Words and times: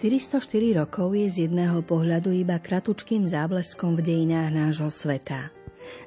404 0.00 0.80
rokov 0.80 1.12
je 1.12 1.28
z 1.28 1.36
jedného 1.44 1.84
pohľadu 1.84 2.32
iba 2.32 2.56
kratučkým 2.56 3.28
zábleskom 3.28 4.00
v 4.00 4.08
dejinách 4.08 4.48
nášho 4.48 4.88
sveta. 4.88 5.52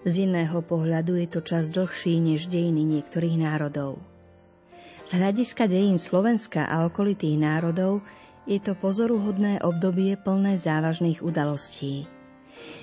Z 0.02 0.26
iného 0.26 0.66
pohľadu 0.66 1.14
je 1.22 1.30
to 1.30 1.46
čas 1.46 1.70
dlhší 1.70 2.18
než 2.18 2.50
dejiny 2.50 2.82
niektorých 2.90 3.38
národov. 3.38 4.02
Z 5.06 5.14
hľadiska 5.14 5.70
dejín 5.70 6.02
Slovenska 6.02 6.66
a 6.66 6.90
okolitých 6.90 7.38
národov 7.38 8.02
je 8.50 8.58
to 8.58 8.74
pozoruhodné 8.74 9.62
obdobie 9.62 10.18
plné 10.18 10.58
závažných 10.58 11.22
udalostí. 11.22 12.10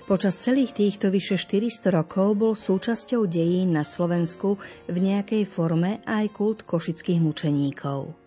Počas 0.06 0.38
celých 0.38 0.79
týchto 0.79 1.10
vyše 1.10 1.42
400 1.42 1.90
rokov 1.90 2.38
bol 2.38 2.54
súčasťou 2.54 3.27
dejín 3.27 3.74
na 3.74 3.82
Slovensku 3.82 4.62
v 4.87 4.96
nejakej 5.02 5.42
forme 5.42 6.06
aj 6.06 6.30
kult 6.30 6.62
košických 6.62 7.18
mučeníkov. 7.18 8.20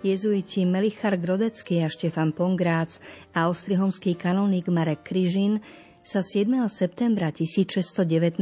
Jezuiti 0.00 0.62
Melichar 0.68 1.16
Grodecký 1.16 1.82
a 1.82 1.88
Štefan 1.88 2.36
Pongrác 2.36 3.00
a 3.36 3.48
ostrihomský 3.50 4.14
kanónik 4.14 4.68
Marek 4.72 5.06
Kryžin 5.06 5.64
sa 6.06 6.22
7. 6.22 6.70
septembra 6.70 7.34
1619 7.34 8.38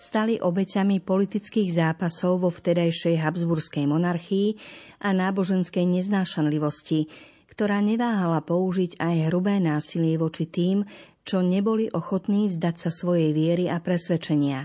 stali 0.00 0.40
obeťami 0.40 1.04
politických 1.04 1.68
zápasov 1.76 2.40
vo 2.40 2.48
vtedajšej 2.48 3.20
Habsburskej 3.20 3.84
monarchii 3.84 4.56
a 5.04 5.12
náboženskej 5.12 5.84
neznášanlivosti, 5.84 7.12
ktorá 7.52 7.84
neváhala 7.84 8.40
použiť 8.40 8.96
aj 8.96 9.28
hrubé 9.28 9.60
násilie 9.60 10.16
voči 10.16 10.48
tým, 10.48 10.88
čo 11.20 11.44
neboli 11.44 11.92
ochotní 11.92 12.48
vzdať 12.48 12.76
sa 12.80 12.88
svojej 12.88 13.36
viery 13.36 13.68
a 13.68 13.76
presvedčenia, 13.76 14.64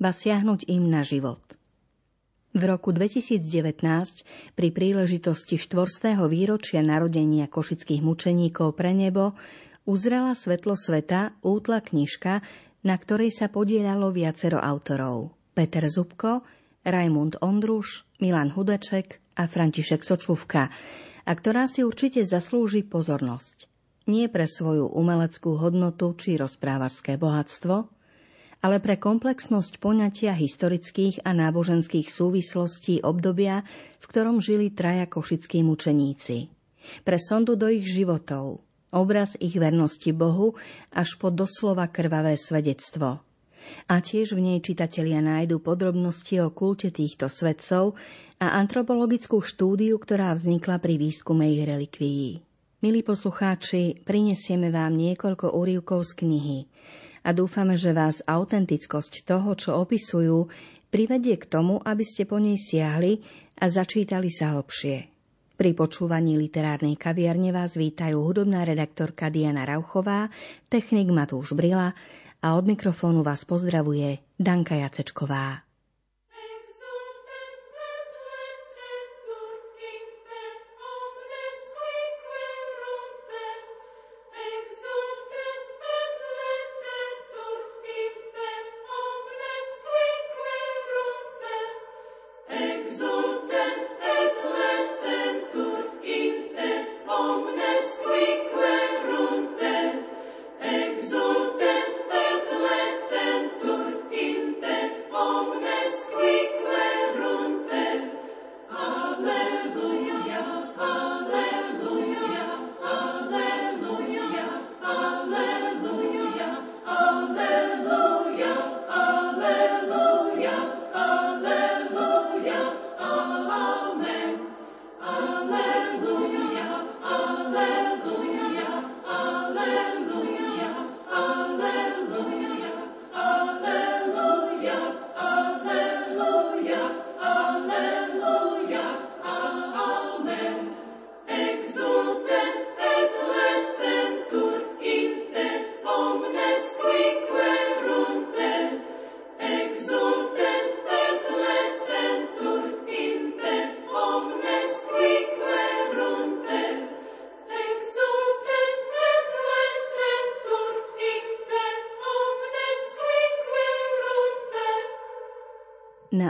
ba 0.00 0.16
siahnuť 0.16 0.72
im 0.72 0.88
na 0.88 1.04
život. 1.04 1.44
V 2.56 2.64
roku 2.64 2.88
2019 2.88 3.84
pri 4.56 4.68
príležitosti 4.72 5.60
štvorstého 5.60 6.24
výročia 6.24 6.80
narodenia 6.80 7.52
košických 7.52 8.00
mučeníkov 8.00 8.72
pre 8.72 8.96
nebo 8.96 9.36
uzrela 9.84 10.32
svetlo 10.32 10.72
sveta 10.72 11.36
útla 11.44 11.84
knižka, 11.84 12.40
na 12.80 12.96
ktorej 12.96 13.36
sa 13.36 13.52
podielalo 13.52 14.08
viacero 14.08 14.56
autorov. 14.56 15.36
Peter 15.52 15.84
Zubko, 15.84 16.48
Rajmund 16.80 17.44
Ondruš, 17.44 18.08
Milan 18.24 18.48
Hudeček 18.48 19.20
a 19.36 19.44
František 19.44 20.00
Sočuvka, 20.00 20.72
a 21.28 21.32
ktorá 21.36 21.68
si 21.68 21.84
určite 21.84 22.24
zaslúži 22.24 22.88
pozornosť. 22.88 23.68
Nie 24.08 24.32
pre 24.32 24.48
svoju 24.48 24.88
umeleckú 24.96 25.60
hodnotu 25.60 26.16
či 26.16 26.40
rozprávačské 26.40 27.20
bohatstvo, 27.20 27.92
ale 28.64 28.80
pre 28.80 28.96
komplexnosť 28.96 29.78
poňatia 29.78 30.32
historických 30.32 31.22
a 31.28 31.36
náboženských 31.36 32.08
súvislostí 32.08 33.04
obdobia, 33.04 33.62
v 34.00 34.04
ktorom 34.08 34.40
žili 34.40 34.72
traja 34.72 35.04
košickí 35.04 35.60
mučeníci. 35.60 36.48
Pre 37.02 37.18
sondu 37.18 37.58
do 37.58 37.66
ich 37.68 37.84
životov, 37.84 38.62
obraz 38.94 39.34
ich 39.42 39.58
vernosti 39.58 40.14
Bohu 40.14 40.54
až 40.94 41.18
po 41.18 41.28
doslova 41.34 41.90
krvavé 41.90 42.38
svedectvo. 42.38 43.20
A 43.90 43.98
tiež 43.98 44.38
v 44.38 44.46
nej 44.46 44.58
čitatelia 44.62 45.18
nájdu 45.18 45.58
podrobnosti 45.58 46.38
o 46.38 46.54
kulte 46.54 46.94
týchto 46.94 47.26
svedcov 47.26 47.98
a 48.38 48.54
antropologickú 48.62 49.42
štúdiu, 49.42 49.98
ktorá 49.98 50.30
vznikla 50.38 50.78
pri 50.78 50.94
výskume 51.02 51.50
ich 51.50 51.66
relikvií. 51.66 52.28
Milí 52.86 53.02
poslucháči, 53.02 54.06
prinesieme 54.06 54.70
vám 54.70 54.94
niekoľko 54.94 55.50
úrivkov 55.50 56.06
z 56.06 56.12
knihy 56.22 56.58
a 57.26 57.34
dúfame, 57.34 57.74
že 57.74 57.90
vás 57.90 58.22
autentickosť 58.22 59.26
toho, 59.26 59.58
čo 59.58 59.74
opisujú, 59.82 60.46
privedie 60.94 61.34
k 61.34 61.50
tomu, 61.50 61.82
aby 61.82 62.06
ste 62.06 62.22
po 62.22 62.38
nej 62.38 62.54
siahli 62.54 63.18
a 63.58 63.66
začítali 63.66 64.30
sa 64.30 64.54
hlbšie. 64.54 65.10
Pri 65.58 65.72
počúvaní 65.74 66.38
literárnej 66.38 66.94
kaviarne 66.94 67.50
vás 67.50 67.74
vítajú 67.74 68.22
hudobná 68.22 68.62
redaktorka 68.62 69.26
Diana 69.26 69.66
Rauchová, 69.66 70.30
technik 70.70 71.10
Matúš 71.10 71.58
Brila 71.58 71.96
a 72.38 72.46
od 72.54 72.64
mikrofónu 72.68 73.26
vás 73.26 73.42
pozdravuje 73.42 74.22
Danka 74.38 74.78
Jacečková. 74.78 75.65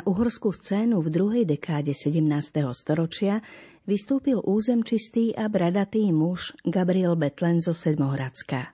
Uhorskú 0.07 0.55
scénu 0.55 1.03
v 1.03 1.09
druhej 1.11 1.45
dekáde 1.45 1.91
17. 1.91 2.23
storočia 2.71 3.43
vystúpil 3.91 4.39
územčistý 4.39 5.35
a 5.35 5.51
bradatý 5.51 6.15
muž 6.15 6.55
Gabriel 6.63 7.19
Betlen 7.19 7.59
zo 7.59 7.75
Sedmohradska. 7.75 8.71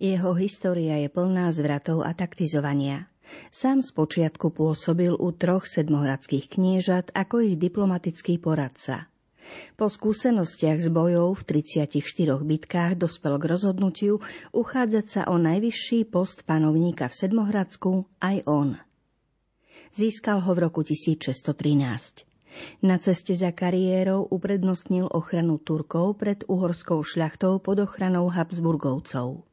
Jeho 0.00 0.32
história 0.40 1.04
je 1.04 1.12
plná 1.12 1.52
zvratov 1.52 2.00
a 2.00 2.16
taktizovania. 2.16 3.12
Sám 3.52 3.84
spočiatku 3.84 4.48
pôsobil 4.56 5.12
u 5.12 5.28
troch 5.36 5.68
sedmohradských 5.68 6.48
kniežat 6.48 7.12
ako 7.12 7.44
ich 7.44 7.60
diplomatický 7.60 8.40
poradca. 8.40 9.04
Po 9.76 9.92
skúsenostiach 9.92 10.80
s 10.80 10.88
bojov 10.88 11.44
v 11.44 11.60
34 11.60 11.92
bitkách 12.40 12.96
dospel 12.96 13.36
k 13.36 13.44
rozhodnutiu 13.52 14.24
uchádzať 14.56 15.06
sa 15.08 15.22
o 15.28 15.36
najvyšší 15.36 16.08
post 16.08 16.48
panovníka 16.48 17.12
v 17.12 17.14
Sedmohradsku 17.20 18.08
aj 18.24 18.48
on– 18.48 18.80
Získal 19.88 20.44
ho 20.44 20.52
v 20.52 20.58
roku 20.68 20.84
1613. 20.84 22.28
Na 22.82 22.98
ceste 22.98 23.32
za 23.32 23.54
kariérou 23.54 24.26
uprednostnil 24.28 25.08
ochranu 25.08 25.56
Turkov 25.62 26.18
pred 26.18 26.44
uhorskou 26.44 27.00
šľachtou 27.00 27.62
pod 27.62 27.80
ochranou 27.80 28.28
Habsburgovcov. 28.28 29.46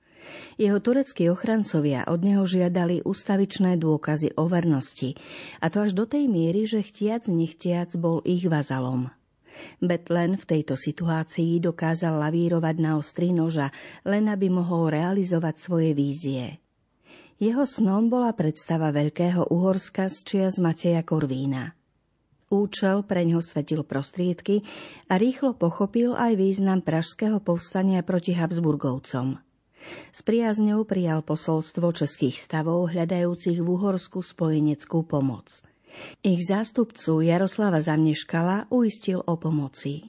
Jeho 0.57 0.79
tureckí 0.81 1.29
ochrancovia 1.29 2.01
od 2.09 2.25
neho 2.25 2.43
žiadali 2.49 3.05
ustavičné 3.05 3.77
dôkazy 3.77 4.33
o 4.35 4.49
vernosti, 4.49 5.13
a 5.61 5.69
to 5.69 5.85
až 5.85 5.93
do 5.93 6.09
tej 6.09 6.25
miery, 6.25 6.65
že 6.65 6.81
chtiac 6.81 7.29
nechtiac 7.29 7.93
bol 7.93 8.25
ich 8.25 8.49
vazalom. 8.49 9.13
Betlen 9.79 10.35
v 10.35 10.45
tejto 10.45 10.75
situácii 10.75 11.63
dokázal 11.63 12.19
lavírovať 12.19 12.75
na 12.81 12.97
ostrý 12.99 13.31
noža, 13.31 13.71
len 14.03 14.27
aby 14.27 14.51
mohol 14.51 14.91
realizovať 14.91 15.55
svoje 15.61 15.95
vízie. 15.95 16.59
Jeho 17.35 17.67
snom 17.67 18.07
bola 18.07 18.31
predstava 18.31 18.95
Veľkého 18.95 19.51
Uhorska 19.51 20.07
z 20.07 20.23
čias 20.23 20.55
Mateja 20.55 21.03
Korvína. 21.03 21.75
Účel 22.47 23.03
pre 23.03 23.27
ňo 23.27 23.43
svetil 23.43 23.83
prostriedky 23.83 24.63
a 25.11 25.19
rýchlo 25.19 25.51
pochopil 25.51 26.15
aj 26.15 26.31
význam 26.39 26.79
pražského 26.79 27.43
povstania 27.43 28.07
proti 28.07 28.31
Habsburgovcom. 28.31 29.35
S 30.15 30.19
priazňou 30.23 30.87
prijal 30.87 31.27
posolstvo 31.27 31.91
českých 31.91 32.39
stavov 32.39 32.95
hľadajúcich 32.95 33.59
v 33.59 33.67
Uhorsku 33.67 34.23
spojeneckú 34.23 35.03
pomoc. 35.03 35.59
Ich 36.23 36.39
zástupcu 36.47 37.19
Jaroslava 37.19 37.83
Zamneškala 37.83 38.71
uistil 38.71 39.19
o 39.19 39.35
pomoci. 39.35 40.07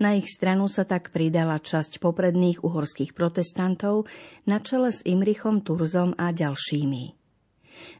Na 0.00 0.16
ich 0.16 0.32
stranu 0.32 0.64
sa 0.64 0.88
tak 0.88 1.12
pridala 1.12 1.60
časť 1.60 2.00
popredných 2.00 2.64
uhorských 2.64 3.12
protestantov 3.12 4.08
na 4.48 4.56
čele 4.56 4.88
s 4.96 5.04
Imrichom 5.04 5.60
Turzom 5.60 6.16
a 6.16 6.32
ďalšími. 6.32 7.20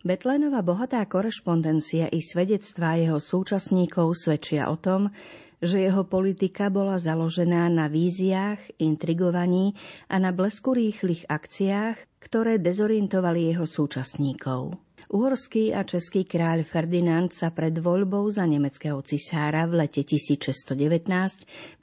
Betlénova 0.01 0.65
bohatá 0.65 1.05
korešpondencia 1.05 2.09
i 2.09 2.25
svedectvá 2.25 2.97
jeho 2.97 3.21
súčasníkov 3.21 4.17
svedčia 4.17 4.73
o 4.73 4.81
tom, 4.81 5.13
že 5.61 5.85
jeho 5.85 6.09
politika 6.09 6.73
bola 6.73 6.97
založená 6.97 7.69
na 7.69 7.85
víziách, 7.93 8.81
intrigovaní 8.81 9.77
a 10.09 10.17
na 10.17 10.33
blesku 10.33 10.73
rýchlych 10.73 11.29
akciách, 11.29 12.01
ktoré 12.17 12.57
dezorientovali 12.57 13.53
jeho 13.53 13.69
súčasníkov. 13.69 14.81
Uhorský 15.11 15.75
a 15.75 15.83
český 15.83 16.23
kráľ 16.23 16.63
Ferdinand 16.63 17.35
sa 17.35 17.51
pred 17.51 17.75
voľbou 17.75 18.31
za 18.31 18.47
nemeckého 18.47 19.03
cisára 19.03 19.67
v 19.67 19.83
lete 19.83 20.07
1619 20.07 20.71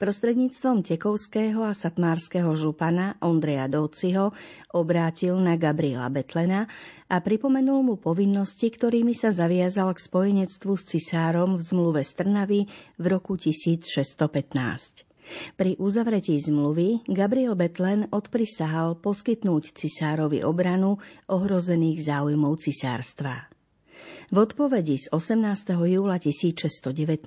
prostredníctvom 0.00 0.80
tekovského 0.80 1.60
a 1.60 1.76
satmárskeho 1.76 2.48
župana 2.56 3.20
Ondreja 3.20 3.68
Dovciho 3.68 4.32
obrátil 4.72 5.36
na 5.44 5.60
Gabriela 5.60 6.08
Betlena 6.08 6.72
a 7.04 7.20
pripomenul 7.20 7.84
mu 7.84 7.94
povinnosti, 8.00 8.72
ktorými 8.72 9.12
sa 9.12 9.28
zaviazal 9.28 9.92
k 9.92 10.08
spojenectvu 10.08 10.72
s 10.72 10.88
cisárom 10.88 11.60
v 11.60 11.68
zmluve 11.68 12.00
Strnavy 12.00 12.64
v 12.96 13.04
roku 13.12 13.36
1615. 13.36 15.07
Pri 15.56 15.76
uzavretí 15.76 16.36
zmluvy 16.38 17.04
Gabriel 17.08 17.54
Betlen 17.54 18.08
odprisahal 18.12 18.96
poskytnúť 18.98 19.76
cisárovi 19.76 20.44
obranu 20.44 21.00
ohrozených 21.28 22.04
záujmov 22.04 22.58
cisárstva. 22.60 23.48
V 24.28 24.44
odpovedi 24.44 25.00
z 25.00 25.08
18. 25.08 25.72
júla 25.88 26.20
1619 26.20 27.24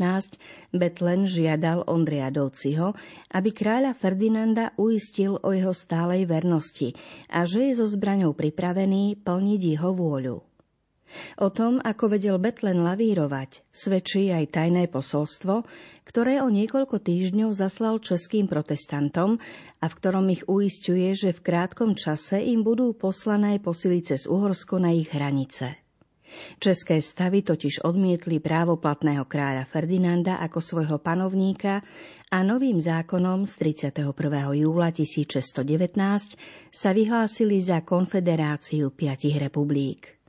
Betlen 0.70 1.26
žiadal 1.26 1.82
Ondreja 1.90 2.30
Dovciho, 2.30 2.94
aby 3.34 3.50
kráľa 3.50 3.98
Ferdinanda 3.98 4.70
uistil 4.78 5.42
o 5.42 5.50
jeho 5.50 5.74
stálej 5.74 6.30
vernosti 6.30 6.94
a 7.26 7.50
že 7.50 7.74
je 7.74 7.82
so 7.82 7.90
zbraňou 7.90 8.38
pripravený 8.38 9.18
plniť 9.18 9.62
jeho 9.66 9.98
vôľu. 9.98 10.51
O 11.40 11.52
tom, 11.52 11.80
ako 11.84 12.18
vedel 12.18 12.38
Betlen 12.40 12.84
lavírovať, 12.84 13.68
svedčí 13.72 14.32
aj 14.32 14.56
tajné 14.56 14.88
posolstvo, 14.88 15.64
ktoré 16.08 16.44
o 16.44 16.50
niekoľko 16.52 17.00
týždňov 17.00 17.56
zaslal 17.56 18.00
českým 18.04 18.48
protestantom 18.50 19.40
a 19.80 19.86
v 19.88 19.98
ktorom 19.98 20.28
ich 20.32 20.44
uistuje, 20.48 21.12
že 21.16 21.32
v 21.32 21.44
krátkom 21.44 21.96
čase 21.96 22.42
im 22.42 22.64
budú 22.64 22.92
poslané 22.96 23.60
posily 23.60 24.04
cez 24.04 24.28
Uhorsko 24.28 24.80
na 24.80 24.92
ich 24.92 25.12
hranice. 25.12 25.82
České 26.60 27.04
stavy 27.04 27.44
totiž 27.44 27.84
odmietli 27.84 28.40
právo 28.40 28.80
platného 28.80 29.28
kráľa 29.28 29.68
Ferdinanda 29.68 30.40
ako 30.40 30.64
svojho 30.64 30.98
panovníka 31.04 31.84
a 32.32 32.38
novým 32.40 32.80
zákonom 32.80 33.44
z 33.44 33.76
31. 33.92 34.16
júla 34.56 34.96
1619 34.96 36.40
sa 36.72 36.90
vyhlásili 36.96 37.60
za 37.60 37.84
konfederáciu 37.84 38.96
piatich 38.96 39.36
republik. 39.36 40.21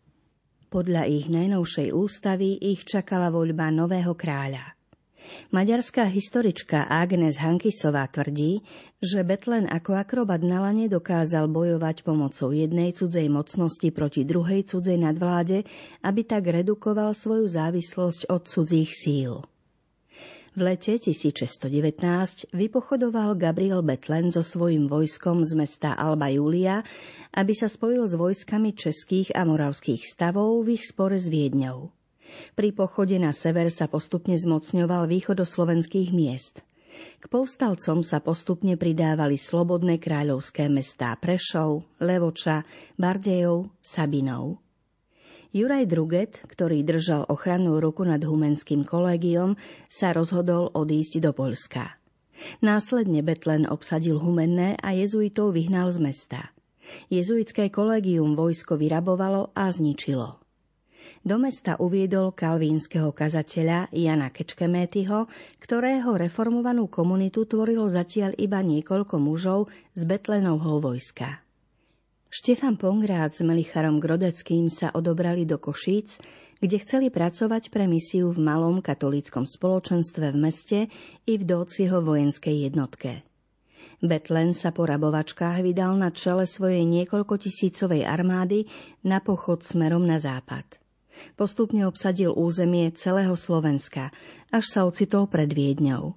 Podľa 0.72 1.04
ich 1.04 1.28
najnovšej 1.28 1.92
ústavy 1.92 2.56
ich 2.56 2.88
čakala 2.88 3.28
voľba 3.28 3.68
nového 3.68 4.16
kráľa. 4.16 4.72
Maďarská 5.52 6.08
historička 6.08 6.88
Agnes 6.88 7.36
Hankisová 7.36 8.08
tvrdí, 8.08 8.64
že 8.96 9.20
Betlen 9.20 9.68
ako 9.68 10.00
akrobat 10.00 10.40
na 10.40 10.64
lane 10.64 10.88
dokázal 10.88 11.52
bojovať 11.52 12.08
pomocou 12.08 12.56
jednej 12.56 12.96
cudzej 12.96 13.28
mocnosti 13.28 13.92
proti 13.92 14.24
druhej 14.24 14.64
cudzej 14.64 14.96
nadvláde, 14.96 15.68
aby 16.00 16.20
tak 16.24 16.48
redukoval 16.48 17.12
svoju 17.12 17.52
závislosť 17.52 18.32
od 18.32 18.48
cudzích 18.48 18.96
síl. 18.96 19.44
V 20.52 20.60
lete 20.60 21.00
1619 21.00 22.52
vypochodoval 22.52 23.40
Gabriel 23.40 23.80
Betlen 23.80 24.28
so 24.28 24.44
svojím 24.44 24.84
vojskom 24.84 25.48
z 25.48 25.56
mesta 25.56 25.96
Alba 25.96 26.28
Julia, 26.28 26.84
aby 27.32 27.56
sa 27.56 27.72
spojil 27.72 28.04
s 28.04 28.12
vojskami 28.12 28.76
českých 28.76 29.32
a 29.32 29.48
moravských 29.48 30.04
stavov 30.04 30.68
v 30.68 30.76
ich 30.76 30.84
spore 30.84 31.16
s 31.16 31.32
Viedňou. 31.32 31.88
Pri 32.52 32.68
pochode 32.76 33.16
na 33.16 33.32
sever 33.32 33.72
sa 33.72 33.88
postupne 33.88 34.36
zmocňoval 34.36 35.08
východoslovenských 35.08 36.12
miest. 36.12 36.60
K 37.18 37.24
povstalcom 37.32 38.04
sa 38.04 38.20
postupne 38.20 38.76
pridávali 38.76 39.40
slobodné 39.40 39.98
kráľovské 39.98 40.68
mestá 40.68 41.16
Prešov, 41.16 41.82
Levoča, 41.96 42.68
Bardejov, 43.00 43.72
Sabinov. 43.80 44.61
Juraj 45.52 45.84
Druget, 45.84 46.40
ktorý 46.48 46.80
držal 46.80 47.28
ochrannú 47.28 47.76
ruku 47.76 48.08
nad 48.08 48.24
humenským 48.24 48.88
kolégiom, 48.88 49.60
sa 49.92 50.16
rozhodol 50.16 50.72
odísť 50.72 51.20
do 51.20 51.36
Poľska. 51.36 51.92
Následne 52.64 53.20
Betlen 53.20 53.68
obsadil 53.68 54.16
Humenné 54.16 54.80
a 54.80 54.96
jezuitov 54.96 55.52
vyhnal 55.52 55.92
z 55.92 55.98
mesta. 56.00 56.40
Jezuitské 57.12 57.68
kolégium 57.68 58.32
vojsko 58.32 58.80
vyrabovalo 58.80 59.52
a 59.52 59.68
zničilo. 59.68 60.40
Do 61.20 61.36
mesta 61.36 61.76
uviedol 61.76 62.32
kalvínskeho 62.32 63.12
kazateľa 63.12 63.92
Jana 63.92 64.32
Kečkemétyho, 64.32 65.28
ktorého 65.60 66.16
reformovanú 66.16 66.88
komunitu 66.88 67.44
tvorilo 67.44 67.86
zatiaľ 67.92 68.32
iba 68.40 68.64
niekoľko 68.64 69.20
mužov 69.20 69.68
z 69.92 70.02
Betlenovho 70.08 70.80
vojska. 70.80 71.44
Štefan 72.32 72.80
Pongrát 72.80 73.28
s 73.28 73.44
Melicharom 73.44 74.00
Grodeckým 74.00 74.72
sa 74.72 74.88
odobrali 74.88 75.44
do 75.44 75.60
Košíc, 75.60 76.16
kde 76.64 76.80
chceli 76.80 77.12
pracovať 77.12 77.68
pre 77.68 77.84
misiu 77.84 78.32
v 78.32 78.40
malom 78.40 78.80
katolíckom 78.80 79.44
spoločenstve 79.44 80.32
v 80.32 80.38
meste 80.40 80.78
i 81.28 81.36
v 81.36 81.44
Dócieho 81.44 82.00
vojenskej 82.00 82.72
jednotke. 82.72 83.20
Betlen 84.00 84.56
sa 84.56 84.72
po 84.72 84.88
rabovačkách 84.88 85.60
vydal 85.60 85.92
na 86.00 86.08
čele 86.08 86.48
svojej 86.48 86.88
niekoľko 86.88 87.36
tisícovej 87.36 88.08
armády 88.08 88.64
na 89.04 89.20
pochod 89.20 89.60
smerom 89.60 90.08
na 90.08 90.16
západ. 90.16 90.64
Postupne 91.36 91.84
obsadil 91.84 92.32
územie 92.32 92.88
celého 92.96 93.36
Slovenska, 93.36 94.08
až 94.48 94.64
sa 94.72 94.88
ocitol 94.88 95.28
pred 95.28 95.52
Viedňou. 95.52 96.16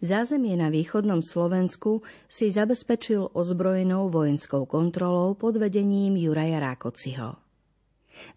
Zázemie 0.00 0.56
na 0.56 0.68
východnom 0.68 1.20
Slovensku 1.24 2.04
si 2.28 2.50
zabezpečil 2.50 3.32
ozbrojenou 3.32 4.10
vojenskou 4.10 4.64
kontrolou 4.64 5.34
pod 5.34 5.56
vedením 5.56 6.16
Juraja 6.16 6.60
Rákociho. 6.60 7.36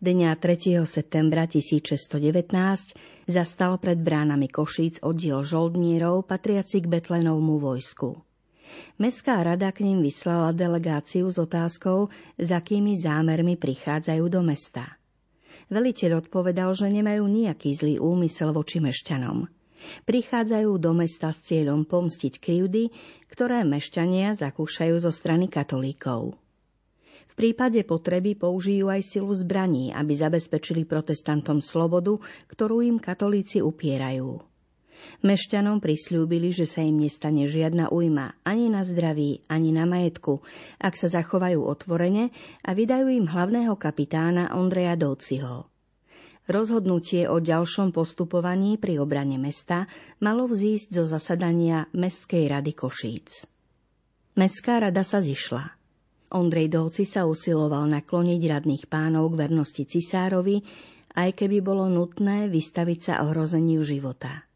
Dňa 0.02 0.36
3. 0.42 0.82
septembra 0.90 1.46
1619 1.46 2.18
zastal 3.30 3.78
pred 3.78 4.02
bránami 4.02 4.50
Košíc 4.50 5.00
oddiel 5.06 5.46
žoldnierov 5.46 6.26
patriaci 6.26 6.82
k 6.82 6.90
Betlenovmu 6.90 7.62
vojsku. 7.62 8.18
Mestská 9.00 9.42
rada 9.46 9.72
k 9.72 9.88
ním 9.88 10.04
vyslala 10.04 10.52
delegáciu 10.52 11.30
s 11.32 11.40
otázkou, 11.40 12.12
za 12.36 12.60
akými 12.60 13.00
zámermi 13.00 13.56
prichádzajú 13.56 14.26
do 14.28 14.42
mesta. 14.44 14.98
Veliteľ 15.72 16.28
odpovedal, 16.28 16.76
že 16.76 16.92
nemajú 16.92 17.24
nejaký 17.26 17.74
zlý 17.74 17.96
úmysel 18.00 18.52
voči 18.52 18.84
mešťanom. 18.84 19.57
Prichádzajú 20.06 20.72
do 20.82 20.92
mesta 20.98 21.30
s 21.30 21.46
cieľom 21.48 21.86
pomstiť 21.86 22.38
krivdy, 22.42 22.90
ktoré 23.30 23.62
mešťania 23.64 24.34
zakúšajú 24.38 24.96
zo 24.98 25.12
strany 25.14 25.48
katolíkov. 25.50 26.38
V 27.28 27.34
prípade 27.34 27.86
potreby 27.86 28.34
použijú 28.34 28.90
aj 28.90 29.06
silu 29.06 29.30
zbraní, 29.30 29.94
aby 29.94 30.14
zabezpečili 30.18 30.90
protestantom 30.90 31.62
slobodu, 31.62 32.18
ktorú 32.50 32.82
im 32.82 32.98
katolíci 32.98 33.62
upierajú. 33.62 34.42
Mešťanom 35.22 35.78
prislúbili, 35.78 36.50
že 36.50 36.66
sa 36.66 36.82
im 36.82 36.98
nestane 36.98 37.46
žiadna 37.46 37.94
újma 37.94 38.34
ani 38.42 38.74
na 38.74 38.82
zdraví, 38.82 39.46
ani 39.46 39.70
na 39.70 39.86
majetku, 39.86 40.42
ak 40.82 40.98
sa 40.98 41.06
zachovajú 41.06 41.62
otvorene 41.62 42.34
a 42.66 42.74
vydajú 42.74 43.06
im 43.14 43.30
hlavného 43.30 43.78
kapitána 43.78 44.58
Ondreja 44.58 44.98
Dovciho. 44.98 45.70
Rozhodnutie 46.48 47.28
o 47.28 47.44
ďalšom 47.44 47.92
postupovaní 47.92 48.80
pri 48.80 49.04
obrane 49.04 49.36
mesta 49.36 49.84
malo 50.24 50.48
vzísť 50.48 50.96
zo 50.96 51.04
zasadania 51.04 51.92
Mestskej 51.92 52.48
rady 52.48 52.72
Košíc. 52.72 53.44
Mestská 54.40 54.80
rada 54.80 55.04
sa 55.04 55.20
zišla. 55.20 55.76
Ondrej 56.32 56.72
Dovci 56.72 57.04
sa 57.04 57.28
usiloval 57.28 57.92
nakloniť 57.92 58.40
radných 58.40 58.88
pánov 58.88 59.36
k 59.36 59.44
vernosti 59.44 59.84
cisárovi, 59.84 60.64
aj 61.20 61.36
keby 61.36 61.60
bolo 61.60 61.92
nutné 61.92 62.48
vystaviť 62.48 63.00
sa 63.04 63.14
ohrozeniu 63.28 63.84
života. 63.84 64.48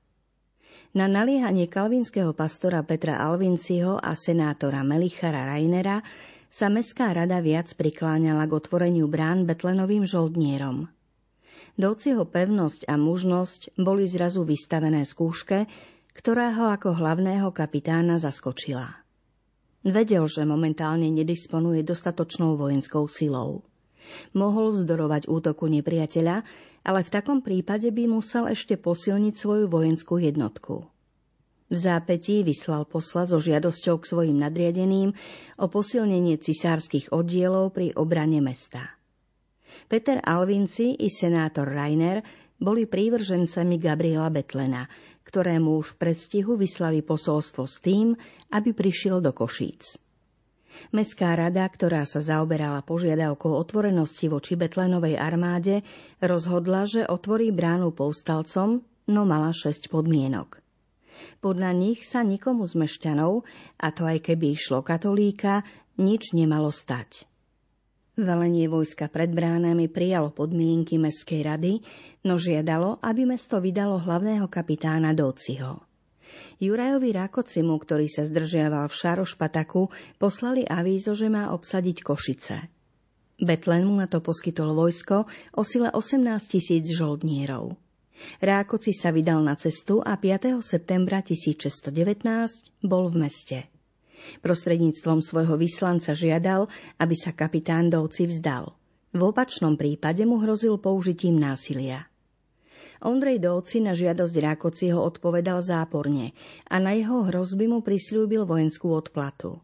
Na 0.95 1.11
naliehanie 1.11 1.67
kalvinského 1.67 2.31
pastora 2.31 2.87
Petra 2.87 3.19
Alvinciho 3.19 3.99
a 3.99 4.15
senátora 4.15 4.79
Melichara 4.87 5.43
Rainera 5.43 5.99
sa 6.47 6.71
Mestská 6.71 7.11
rada 7.11 7.43
viac 7.43 7.67
prikláňala 7.75 8.47
k 8.47 8.55
otvoreniu 8.63 9.11
brán 9.11 9.43
Betlenovým 9.43 10.07
žoldnierom– 10.07 10.87
Dovciho 11.79 12.27
pevnosť 12.27 12.87
a 12.91 12.99
mužnosť 12.99 13.79
boli 13.79 14.03
zrazu 14.07 14.43
vystavené 14.43 15.07
skúške, 15.07 15.65
ktorá 16.11 16.51
ho 16.55 16.67
ako 16.67 16.99
hlavného 16.99 17.49
kapitána 17.55 18.19
zaskočila. 18.19 19.01
Vedel, 19.81 20.29
že 20.29 20.45
momentálne 20.45 21.09
nedisponuje 21.09 21.81
dostatočnou 21.81 22.53
vojenskou 22.59 23.09
silou. 23.09 23.65
Mohol 24.35 24.77
vzdorovať 24.77 25.25
útoku 25.31 25.71
nepriateľa, 25.71 26.43
ale 26.85 26.99
v 27.01 27.13
takom 27.13 27.39
prípade 27.41 27.89
by 27.89 28.03
musel 28.05 28.45
ešte 28.45 28.77
posilniť 28.77 29.33
svoju 29.33 29.65
vojenskú 29.71 30.21
jednotku. 30.21 30.85
V 31.71 31.77
zápetí 31.79 32.43
vyslal 32.43 32.83
posla 32.83 33.23
so 33.23 33.39
žiadosťou 33.39 33.95
k 34.03 34.09
svojim 34.11 34.37
nadriadeným 34.37 35.15
o 35.55 35.65
posilnenie 35.71 36.35
cisárskych 36.35 37.15
oddielov 37.15 37.71
pri 37.71 37.95
obrane 37.95 38.43
mesta. 38.43 39.00
Peter 39.91 40.23
Alvinci 40.23 40.95
i 41.03 41.11
senátor 41.11 41.67
Rainer 41.67 42.23
boli 42.55 42.87
prívržencami 42.87 43.75
Gabriela 43.75 44.31
Betlena, 44.31 44.87
ktorému 45.27 45.83
už 45.83 45.99
v 45.99 45.99
predstihu 45.99 46.55
vyslali 46.55 47.03
posolstvo 47.03 47.67
s 47.67 47.83
tým, 47.83 48.15
aby 48.55 48.71
prišiel 48.71 49.19
do 49.19 49.35
Košíc. 49.35 49.99
Mestská 50.95 51.35
rada, 51.35 51.67
ktorá 51.67 52.07
sa 52.07 52.23
zaoberala 52.23 52.79
požiadavkou 52.87 53.51
otvorenosti 53.51 54.31
voči 54.31 54.55
Betlenovej 54.55 55.19
armáde, 55.19 55.83
rozhodla, 56.23 56.87
že 56.87 57.03
otvorí 57.03 57.51
bránu 57.51 57.91
povstalcom, 57.91 58.79
no 59.11 59.21
mala 59.27 59.51
šesť 59.51 59.91
podmienok. 59.91 60.63
Podľa 61.43 61.75
nich 61.75 62.07
sa 62.07 62.23
nikomu 62.23 62.63
z 62.63 62.79
mešťanov, 62.79 63.43
a 63.75 63.87
to 63.91 64.07
aj 64.07 64.23
keby 64.23 64.55
išlo 64.55 64.87
katolíka, 64.87 65.67
nič 65.99 66.31
nemalo 66.31 66.71
stať. 66.71 67.27
Velenie 68.19 68.67
vojska 68.67 69.07
pred 69.07 69.31
bránami 69.31 69.87
prijalo 69.87 70.35
podmienky 70.35 70.99
Mestskej 70.99 71.47
rady, 71.47 71.73
no 72.27 72.35
žiadalo, 72.35 72.99
aby 72.99 73.23
mesto 73.23 73.63
vydalo 73.63 74.03
hlavného 74.03 74.51
kapitána 74.51 75.15
Dóciho. 75.15 75.79
Jurajovi 76.59 77.15
Rákocimu, 77.15 77.79
ktorý 77.79 78.11
sa 78.11 78.27
zdržiaval 78.27 78.91
v 78.91 78.97
Šarošpataku, 78.99 79.87
poslali 80.19 80.67
avízo, 80.67 81.15
že 81.15 81.31
má 81.31 81.55
obsadiť 81.55 82.03
Košice. 82.03 82.67
Betlen 83.39 83.87
mu 83.87 83.95
na 83.95 84.11
to 84.11 84.19
poskytol 84.19 84.75
vojsko 84.75 85.31
o 85.55 85.61
sile 85.63 85.87
18 85.87 86.19
tisíc 86.51 86.91
žoldnierov. 86.91 87.79
Rákoci 88.43 88.91
sa 88.91 89.15
vydal 89.15 89.39
na 89.39 89.55
cestu 89.55 90.03
a 90.03 90.19
5. 90.19 90.59
septembra 90.59 91.23
1619 91.23 91.87
bol 92.83 93.07
v 93.07 93.15
meste. 93.23 93.59
Prostredníctvom 94.43 95.21
svojho 95.21 95.55
vyslanca 95.57 96.15
žiadal, 96.15 96.69
aby 96.97 97.15
sa 97.17 97.31
kapitán 97.35 97.91
Dovci 97.91 98.27
vzdal. 98.27 98.73
V 99.11 99.21
opačnom 99.27 99.75
prípade 99.75 100.23
mu 100.23 100.39
hrozil 100.39 100.79
použitím 100.79 101.35
násilia. 101.35 102.07
Ondrej 103.01 103.41
Dovci 103.41 103.81
na 103.81 103.97
žiadosť 103.97 104.35
Rákociho 104.37 105.01
odpovedal 105.01 105.57
záporne 105.65 106.37
a 106.69 106.77
na 106.77 106.93
jeho 106.93 107.25
hrozby 107.25 107.65
mu 107.65 107.81
prislúbil 107.81 108.45
vojenskú 108.45 108.93
odplatu. 108.93 109.57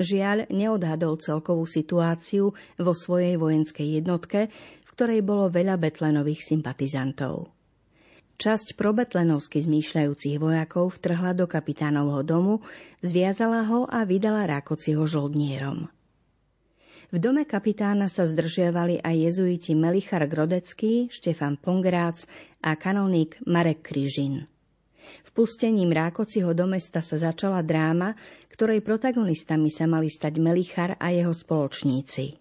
Žiaľ, 0.00 0.48
neodhadol 0.48 1.20
celkovú 1.20 1.68
situáciu 1.68 2.56
vo 2.56 2.92
svojej 2.96 3.36
vojenskej 3.36 4.00
jednotke, 4.00 4.48
v 4.84 4.88
ktorej 4.96 5.20
bolo 5.20 5.52
veľa 5.52 5.76
Betlenových 5.76 6.40
sympatizantov. 6.40 7.52
Časť 8.40 8.72
probetlenovsky 8.72 9.60
zmýšľajúcich 9.60 10.40
vojakov 10.40 10.96
vtrhla 10.96 11.36
do 11.36 11.44
kapitánovho 11.44 12.24
domu, 12.24 12.64
zviazala 13.04 13.68
ho 13.68 13.84
a 13.84 14.08
vydala 14.08 14.48
Rákociho 14.48 15.04
žoldnierom. 15.04 15.92
V 17.12 17.16
dome 17.20 17.44
kapitána 17.44 18.08
sa 18.08 18.24
zdržiavali 18.24 19.04
aj 19.04 19.16
jezuiti 19.28 19.76
Melichar 19.76 20.24
Grodecký, 20.24 21.12
Štefan 21.12 21.60
Pongrác 21.60 22.24
a 22.64 22.80
kanónik 22.80 23.36
Marek 23.44 23.84
Kryžin. 23.84 24.48
Vpustením 25.28 25.92
Rákociho 25.92 26.56
do 26.56 26.64
mesta 26.64 27.04
sa 27.04 27.20
začala 27.20 27.60
dráma, 27.60 28.16
ktorej 28.56 28.80
protagonistami 28.80 29.68
sa 29.68 29.84
mali 29.84 30.08
stať 30.08 30.40
Melichar 30.40 30.96
a 30.96 31.12
jeho 31.12 31.36
spoločníci. 31.36 32.39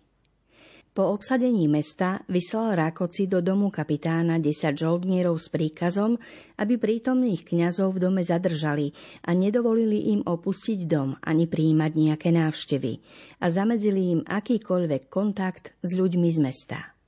Po 0.90 1.14
obsadení 1.14 1.70
mesta 1.70 2.26
vyslal 2.26 2.74
Rákoci 2.76 3.30
do 3.30 3.40
domu 3.46 3.70
kapitána 3.70 4.42
10 4.42 4.74
žoldnierov 4.74 5.38
s 5.38 5.48
príkazom, 5.48 6.18
aby 6.58 6.82
prítomných 6.82 7.46
kňazov 7.46 7.96
v 7.96 8.10
dome 8.10 8.22
zadržali 8.26 8.98
a 9.22 9.38
nedovolili 9.38 10.12
im 10.18 10.26
opustiť 10.26 10.90
dom 10.90 11.14
ani 11.22 11.46
prijímať 11.46 11.92
nejaké 11.94 12.30
návštevy 12.34 13.00
a 13.38 13.46
zamedzili 13.48 14.18
im 14.18 14.22
akýkoľvek 14.26 15.08
kontakt 15.14 15.78
s 15.86 15.94
ľuďmi 15.94 16.30
z 16.34 16.40
mesta. 16.42 16.99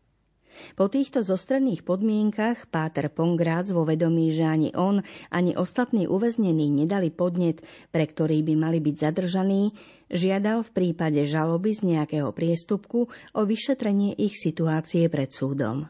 Po 0.73 0.89
týchto 0.89 1.21
zostredných 1.21 1.85
podmienkach 1.85 2.69
Páter 2.69 3.11
Pongrác 3.11 3.69
vo 3.69 3.85
vedomí, 3.85 4.33
že 4.33 4.47
ani 4.47 4.69
on, 4.73 5.05
ani 5.29 5.53
ostatní 5.53 6.09
uväznení 6.09 6.71
nedali 6.71 7.13
podnet, 7.13 7.61
pre 7.93 8.07
ktorý 8.07 8.41
by 8.45 8.53
mali 8.57 8.79
byť 8.81 8.95
zadržaní, 8.97 9.75
žiadal 10.11 10.65
v 10.65 10.73
prípade 10.73 11.23
žaloby 11.23 11.71
z 11.71 11.81
nejakého 11.95 12.29
priestupku 12.35 13.07
o 13.11 13.41
vyšetrenie 13.45 14.17
ich 14.17 14.39
situácie 14.39 15.07
pred 15.07 15.31
súdom. 15.31 15.87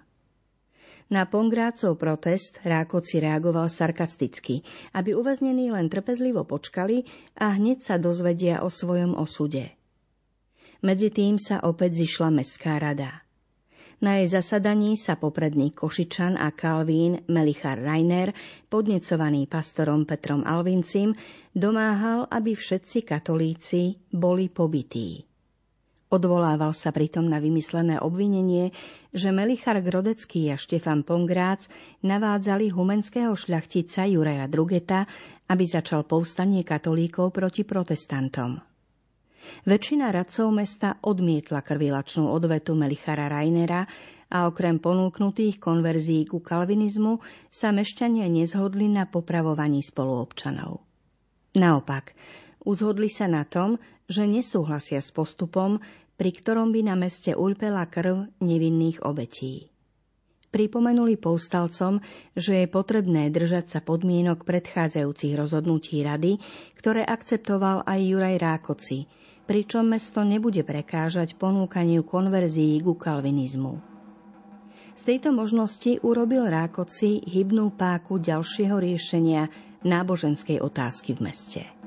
Na 1.12 1.28
Pongrácov 1.28 2.00
protest 2.00 2.64
Rákoci 2.64 3.20
reagoval 3.20 3.68
sarkasticky, 3.68 4.64
aby 4.96 5.12
uväznení 5.12 5.68
len 5.68 5.92
trpezlivo 5.92 6.48
počkali 6.48 7.04
a 7.36 7.52
hneď 7.52 7.84
sa 7.84 7.96
dozvedia 8.00 8.64
o 8.64 8.72
svojom 8.72 9.20
osude. 9.20 9.76
Medzi 10.80 11.12
tým 11.12 11.36
sa 11.36 11.60
opäť 11.68 12.08
zišla 12.08 12.32
Mestská 12.32 12.80
rada. 12.80 13.28
Na 14.02 14.18
jej 14.18 14.34
zasadaní 14.34 14.98
sa 14.98 15.14
popredný 15.14 15.78
Košičan 15.78 16.34
a 16.34 16.50
Kalvín 16.50 17.22
Melichar 17.30 17.78
Rainer, 17.78 18.34
podnecovaný 18.66 19.46
pastorom 19.46 20.10
Petrom 20.10 20.42
Alvincim, 20.42 21.14
domáhal, 21.54 22.26
aby 22.34 22.58
všetci 22.58 23.06
katolíci 23.06 24.02
boli 24.10 24.50
pobytí. 24.50 25.22
Odvolával 26.10 26.74
sa 26.74 26.90
pritom 26.90 27.30
na 27.30 27.38
vymyslené 27.38 28.02
obvinenie, 28.02 28.74
že 29.14 29.30
Melichar 29.30 29.78
Grodecký 29.86 30.50
a 30.50 30.58
Štefan 30.58 31.06
Pongrác 31.06 31.70
navádzali 32.02 32.74
humenského 32.74 33.38
šľachtica 33.38 34.10
Juraja 34.10 34.50
Drugeta, 34.50 35.06
aby 35.46 35.64
začal 35.64 36.10
povstanie 36.10 36.66
katolíkov 36.66 37.38
proti 37.38 37.62
protestantom. 37.62 38.71
Väčšina 39.62 40.10
radcov 40.10 40.50
mesta 40.50 40.98
odmietla 41.06 41.62
krvilačnú 41.62 42.34
odvetu 42.34 42.74
Melichara 42.74 43.30
Rainera 43.30 43.86
a 44.32 44.48
okrem 44.48 44.80
ponúknutých 44.80 45.60
konverzií 45.60 46.24
ku 46.26 46.40
kalvinizmu 46.40 47.20
sa 47.52 47.76
mešťania 47.76 48.32
nezhodli 48.32 48.88
na 48.88 49.06
popravovaní 49.06 49.84
spoluobčanov. 49.84 50.82
Naopak, 51.52 52.16
uzhodli 52.64 53.12
sa 53.12 53.28
na 53.28 53.44
tom, 53.44 53.76
že 54.08 54.24
nesúhlasia 54.24 55.04
s 55.04 55.12
postupom, 55.12 55.84
pri 56.16 56.32
ktorom 56.32 56.72
by 56.72 56.82
na 56.88 56.96
meste 56.96 57.36
ulpela 57.36 57.84
krv 57.86 58.32
nevinných 58.40 59.04
obetí. 59.04 59.68
Pripomenuli 60.52 61.16
povstalcom, 61.16 62.04
že 62.36 62.64
je 62.64 62.68
potrebné 62.68 63.32
držať 63.32 63.72
sa 63.72 63.80
podmienok 63.80 64.44
predchádzajúcich 64.44 65.38
rozhodnutí 65.38 66.04
rady, 66.04 66.40
ktoré 66.76 67.06
akceptoval 67.06 67.86
aj 67.86 68.00
Juraj 68.00 68.36
Rákoci– 68.42 68.98
pričom 69.52 69.84
mesto 69.84 70.24
nebude 70.24 70.64
prekážať 70.64 71.36
ponúkaniu 71.36 72.08
konverzií 72.08 72.80
ku 72.80 72.96
kalvinizmu. 72.96 73.84
Z 74.96 75.02
tejto 75.04 75.36
možnosti 75.36 76.00
urobil 76.08 76.48
Rákoci 76.48 77.20
hybnú 77.28 77.76
páku 77.76 78.16
ďalšieho 78.16 78.80
riešenia 78.80 79.52
náboženskej 79.84 80.64
otázky 80.64 81.20
v 81.20 81.28
meste. 81.28 81.81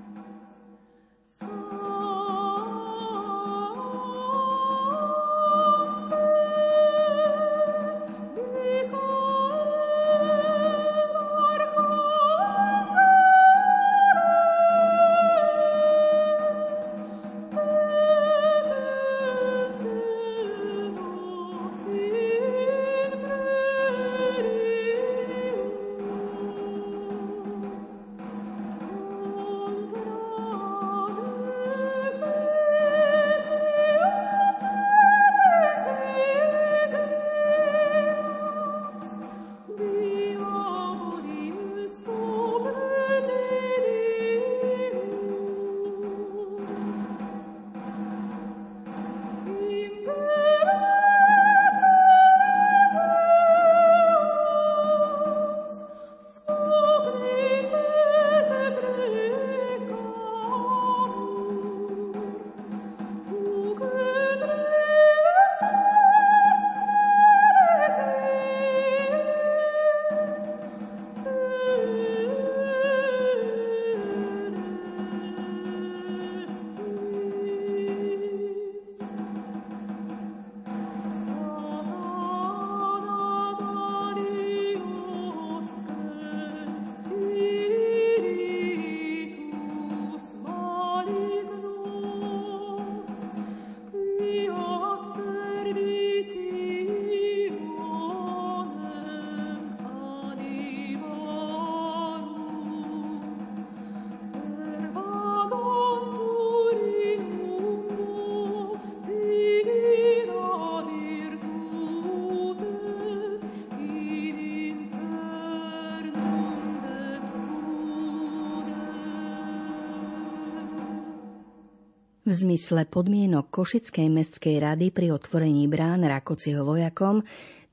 Zmysle 122.35 122.91
podmienok 122.91 123.55
Košickej 123.55 124.11
mestskej 124.11 124.59
rady 124.59 124.91
pri 124.91 125.15
otvorení 125.15 125.71
brán 125.71 126.03
Rakociho 126.03 126.67
vojakom 126.67 127.23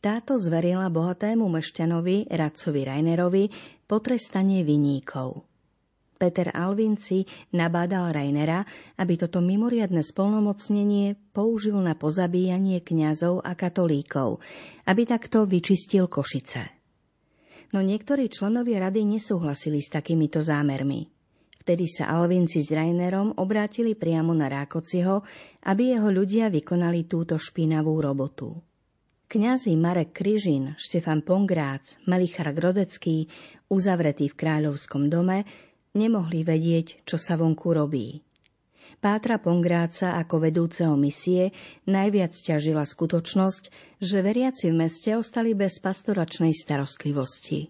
táto 0.01 0.37
zverila 0.37 0.89
bohatému 0.89 1.45
mešťanovi, 1.45 2.29
radcovi 2.29 2.81
Rainerovi, 2.85 3.43
potrestanie 3.85 4.61
viníkov. 4.61 5.45
Peter 6.21 6.53
Alvinci 6.53 7.25
nabádal 7.53 8.13
Rainera, 8.13 8.61
aby 8.97 9.17
toto 9.17 9.41
mimoriadne 9.41 10.05
spolnomocnenie 10.05 11.17
použil 11.33 11.77
na 11.81 11.97
pozabíjanie 11.97 12.81
kňazov 12.85 13.41
a 13.41 13.57
katolíkov, 13.57 14.37
aby 14.85 15.01
takto 15.09 15.49
vyčistil 15.49 16.05
Košice. 16.05 16.69
No 17.73 17.81
niektorí 17.81 18.29
členovia 18.29 18.85
rady 18.85 19.01
nesúhlasili 19.05 19.81
s 19.81 19.89
takýmito 19.89 20.41
zámermi. 20.45 21.20
Vtedy 21.61 21.85
sa 21.85 22.09
Alvinci 22.09 22.57
s 22.57 22.73
Rainerom 22.73 23.37
obrátili 23.37 23.93
priamo 23.93 24.33
na 24.33 24.49
Rákociho, 24.49 25.21
aby 25.61 25.93
jeho 25.93 26.09
ľudia 26.09 26.49
vykonali 26.49 27.05
túto 27.05 27.37
špinavú 27.37 28.01
robotu. 28.01 28.57
Kňazi 29.29 29.77
Marek 29.77 30.17
Kryžin, 30.17 30.73
Štefan 30.81 31.21
Pongrác, 31.21 32.01
Melichar 32.09 32.49
Grodecký, 32.49 33.29
uzavretí 33.69 34.33
v 34.33 34.37
kráľovskom 34.41 35.13
dome, 35.13 35.45
nemohli 35.93 36.41
vedieť, 36.41 37.05
čo 37.05 37.21
sa 37.21 37.37
vonku 37.37 37.77
robí. 37.77 38.25
Pátra 38.97 39.37
Pongráca 39.37 40.17
ako 40.17 40.41
vedúceho 40.41 40.97
misie 40.97 41.53
najviac 41.85 42.33
ťažila 42.33 42.89
skutočnosť, 42.89 43.63
že 44.01 44.25
veriaci 44.25 44.73
v 44.73 44.81
meste 44.81 45.13
ostali 45.13 45.53
bez 45.53 45.77
pastoračnej 45.77 46.57
starostlivosti. 46.57 47.69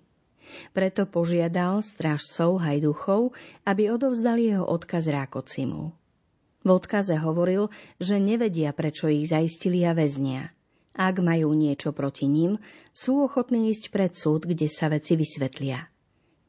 Preto 0.72 1.08
požiadal 1.10 1.84
strážcov 1.84 2.62
hajduchov, 2.62 3.36
aby 3.68 3.92
odovzdali 3.92 4.56
jeho 4.56 4.66
odkaz 4.66 5.08
Rákocimu. 5.08 5.92
V 6.62 6.70
odkaze 6.70 7.18
hovoril, 7.18 7.74
že 7.98 8.22
nevedia, 8.22 8.70
prečo 8.72 9.10
ich 9.10 9.28
zaistili 9.30 9.82
a 9.82 9.98
väznia. 9.98 10.54
Ak 10.94 11.18
majú 11.24 11.56
niečo 11.56 11.96
proti 11.96 12.28
ním, 12.28 12.60
sú 12.92 13.24
ochotní 13.24 13.72
ísť 13.72 13.90
pred 13.90 14.12
súd, 14.14 14.46
kde 14.46 14.68
sa 14.68 14.92
veci 14.92 15.16
vysvetlia. 15.16 15.88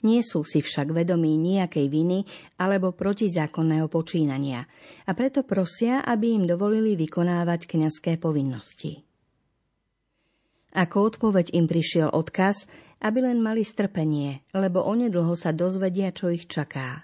Nie 0.02 0.26
sú 0.26 0.42
si 0.42 0.58
však 0.58 0.90
vedomí 0.90 1.38
nejakej 1.38 1.86
viny 1.86 2.26
alebo 2.58 2.90
protizákonného 2.90 3.86
počínania 3.86 4.66
a 5.06 5.14
preto 5.14 5.46
prosia, 5.46 6.02
aby 6.02 6.34
im 6.34 6.44
dovolili 6.44 6.98
vykonávať 6.98 7.70
kňazské 7.70 8.18
povinnosti. 8.18 9.06
Ako 10.74 11.14
odpoveď 11.14 11.54
im 11.54 11.70
prišiel 11.70 12.10
odkaz, 12.10 12.66
aby 13.02 13.18
len 13.18 13.42
mali 13.42 13.66
strpenie, 13.66 14.46
lebo 14.54 14.86
onedlho 14.86 15.34
sa 15.34 15.50
dozvedia, 15.50 16.14
čo 16.14 16.30
ich 16.30 16.46
čaká. 16.46 17.02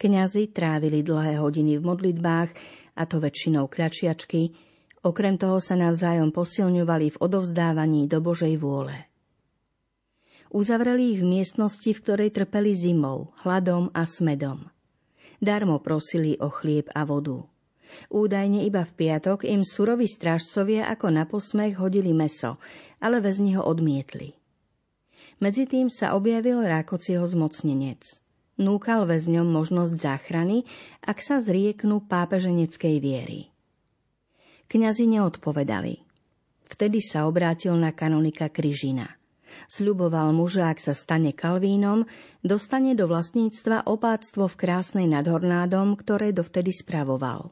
Kňazi 0.00 0.50
trávili 0.50 1.04
dlhé 1.04 1.36
hodiny 1.36 1.76
v 1.76 1.84
modlitbách, 1.84 2.50
a 2.96 3.02
to 3.04 3.20
väčšinou 3.20 3.68
kľačiačky, 3.68 4.56
okrem 5.04 5.36
toho 5.36 5.60
sa 5.60 5.76
navzájom 5.76 6.32
posilňovali 6.32 7.12
v 7.12 7.20
odovzdávaní 7.20 8.08
do 8.08 8.24
Božej 8.24 8.56
vôle. 8.56 8.96
Uzavreli 10.52 11.16
ich 11.16 11.20
v 11.20 11.28
miestnosti, 11.38 11.92
v 11.92 12.02
ktorej 12.02 12.30
trpeli 12.32 12.76
zimou, 12.76 13.32
hladom 13.44 13.92
a 13.96 14.04
smedom. 14.04 14.68
Darmo 15.40 15.80
prosili 15.80 16.36
o 16.40 16.52
chlieb 16.52 16.92
a 16.92 17.04
vodu. 17.08 17.44
Údajne 18.08 18.64
iba 18.64 18.84
v 18.84 18.92
piatok 18.96 19.44
im 19.44 19.64
suroví 19.64 20.08
strážcovia 20.08 20.88
ako 20.88 21.06
na 21.12 21.24
posmech 21.28 21.76
hodili 21.76 22.16
meso, 22.16 22.56
ale 23.00 23.20
väzni 23.20 23.56
ho 23.56 23.64
odmietli. 23.64 24.41
Medzi 25.42 25.66
tým 25.66 25.90
sa 25.90 26.14
objavil 26.14 26.62
Rákociho 26.62 27.26
zmocnenec. 27.26 28.22
Núkal 28.62 29.10
väzňom 29.10 29.50
možnosť 29.50 29.94
záchrany, 29.98 30.62
ak 31.02 31.18
sa 31.18 31.42
zrieknú 31.42 31.98
pápeženeckej 32.06 33.02
viery. 33.02 33.50
Kňazi 34.70 35.10
neodpovedali. 35.10 35.98
Vtedy 36.70 37.02
sa 37.02 37.26
obrátil 37.26 37.74
na 37.74 37.90
kanonika 37.90 38.46
Kryžina. 38.46 39.18
Sľuboval 39.66 40.30
mu, 40.30 40.46
že 40.46 40.62
ak 40.62 40.78
sa 40.78 40.94
stane 40.94 41.34
Kalvínom, 41.34 42.06
dostane 42.46 42.94
do 42.94 43.10
vlastníctva 43.10 43.84
opáctvo 43.84 44.46
v 44.46 44.54
krásnej 44.54 45.10
nadhornádom, 45.10 45.98
ktoré 45.98 46.30
dovtedy 46.30 46.70
spravoval. 46.70 47.50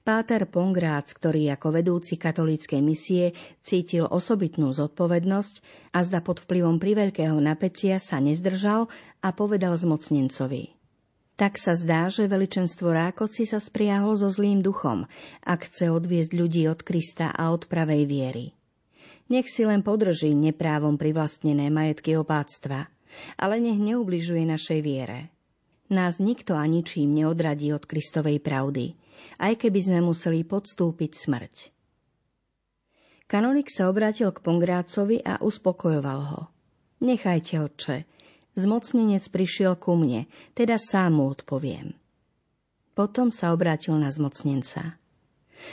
Páter 0.00 0.48
Pongrác, 0.48 1.12
ktorý 1.12 1.52
ako 1.52 1.76
vedúci 1.76 2.16
katolíckej 2.16 2.80
misie 2.80 3.36
cítil 3.60 4.08
osobitnú 4.08 4.72
zodpovednosť 4.72 5.54
a 5.92 6.00
zda 6.00 6.24
pod 6.24 6.40
vplyvom 6.40 6.80
priveľkého 6.80 7.36
napätia 7.36 8.00
sa 8.00 8.16
nezdržal 8.16 8.88
a 9.20 9.28
povedal 9.36 9.76
zmocnencovi. 9.76 10.72
Tak 11.36 11.60
sa 11.60 11.76
zdá, 11.76 12.08
že 12.08 12.32
veličenstvo 12.32 12.88
Rákoci 12.88 13.44
sa 13.44 13.60
spriahol 13.60 14.16
so 14.16 14.32
zlým 14.32 14.64
duchom, 14.64 15.04
ak 15.44 15.68
chce 15.68 15.92
odviesť 15.92 16.32
ľudí 16.32 16.64
od 16.72 16.80
Krista 16.80 17.28
a 17.36 17.52
od 17.52 17.68
pravej 17.68 18.08
viery. 18.08 18.46
Nech 19.28 19.52
si 19.52 19.68
len 19.68 19.84
podrží 19.84 20.32
neprávom 20.32 20.96
privlastnené 20.96 21.68
majetky 21.68 22.16
opáctva, 22.16 22.88
ale 23.36 23.60
nech 23.60 23.76
neubližuje 23.76 24.48
našej 24.48 24.80
viere. 24.80 25.28
Nás 25.92 26.16
nikto 26.16 26.56
a 26.56 26.64
ničím 26.64 27.12
neodradí 27.12 27.68
od 27.76 27.84
Kristovej 27.84 28.40
pravdy– 28.40 28.96
aj 29.40 29.56
keby 29.56 29.80
sme 29.80 30.00
museli 30.04 30.44
podstúpiť 30.44 31.12
smrť. 31.16 31.56
Kanonik 33.24 33.72
sa 33.72 33.88
obrátil 33.88 34.28
k 34.34 34.42
Pongrácovi 34.44 35.24
a 35.24 35.40
uspokojoval 35.40 36.20
ho. 36.34 36.42
Nechajte, 37.00 37.62
otče, 37.62 38.04
zmocnenec 38.58 39.24
prišiel 39.32 39.80
ku 39.80 39.96
mne, 39.96 40.28
teda 40.52 40.76
sám 40.76 41.16
mu 41.16 41.32
odpoviem. 41.32 41.96
Potom 42.92 43.32
sa 43.32 43.56
obrátil 43.56 43.96
na 43.96 44.12
zmocnenca. 44.12 45.00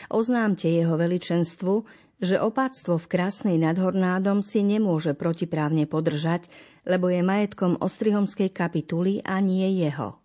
Oznámte 0.08 0.72
jeho 0.72 0.96
veličenstvu, 0.96 1.84
že 2.24 2.40
opáctvo 2.40 2.98
v 2.98 3.10
krásnej 3.10 3.58
nadhornádom 3.60 4.42
si 4.42 4.64
nemôže 4.64 5.18
protiprávne 5.18 5.90
podržať, 5.90 6.48
lebo 6.88 7.12
je 7.12 7.26
majetkom 7.26 7.82
Ostrihomskej 7.84 8.54
kapituly 8.54 9.20
a 9.26 9.44
nie 9.44 9.68
jeho. 9.82 10.18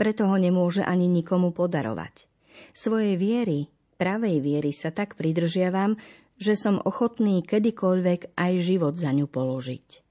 Preto 0.00 0.26
ho 0.26 0.36
nemôže 0.40 0.80
ani 0.80 1.06
nikomu 1.06 1.52
podarovať. 1.52 2.33
Svojej 2.74 3.14
viery, 3.14 3.70
pravej 4.02 4.42
viery 4.42 4.74
sa 4.74 4.90
tak 4.90 5.14
pridržiavam, 5.14 5.94
že 6.42 6.58
som 6.58 6.82
ochotný 6.82 7.46
kedykoľvek 7.46 8.34
aj 8.34 8.52
život 8.58 8.98
za 8.98 9.14
ňu 9.14 9.30
položiť. 9.30 10.02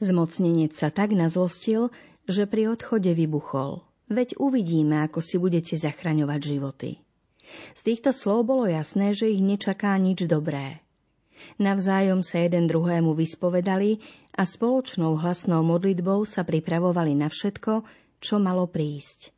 Zmocnenec 0.00 0.72
sa 0.72 0.88
tak 0.88 1.12
nazlostil, 1.12 1.92
že 2.24 2.48
pri 2.48 2.72
odchode 2.72 3.12
vybuchol. 3.12 3.84
Veď 4.08 4.40
uvidíme, 4.40 5.04
ako 5.04 5.20
si 5.20 5.36
budete 5.36 5.76
zachraňovať 5.76 6.40
životy. 6.40 6.90
Z 7.76 7.80
týchto 7.84 8.16
slov 8.16 8.48
bolo 8.48 8.64
jasné, 8.64 9.12
že 9.12 9.28
ich 9.28 9.44
nečaká 9.44 9.92
nič 10.00 10.24
dobré. 10.24 10.80
Navzájom 11.60 12.24
sa 12.24 12.40
jeden 12.40 12.64
druhému 12.64 13.12
vyspovedali 13.12 14.00
a 14.32 14.48
spoločnou 14.48 15.20
hlasnou 15.20 15.60
modlitbou 15.60 16.24
sa 16.24 16.48
pripravovali 16.48 17.12
na 17.12 17.28
všetko, 17.28 17.84
čo 18.24 18.40
malo 18.40 18.64
prísť. 18.64 19.34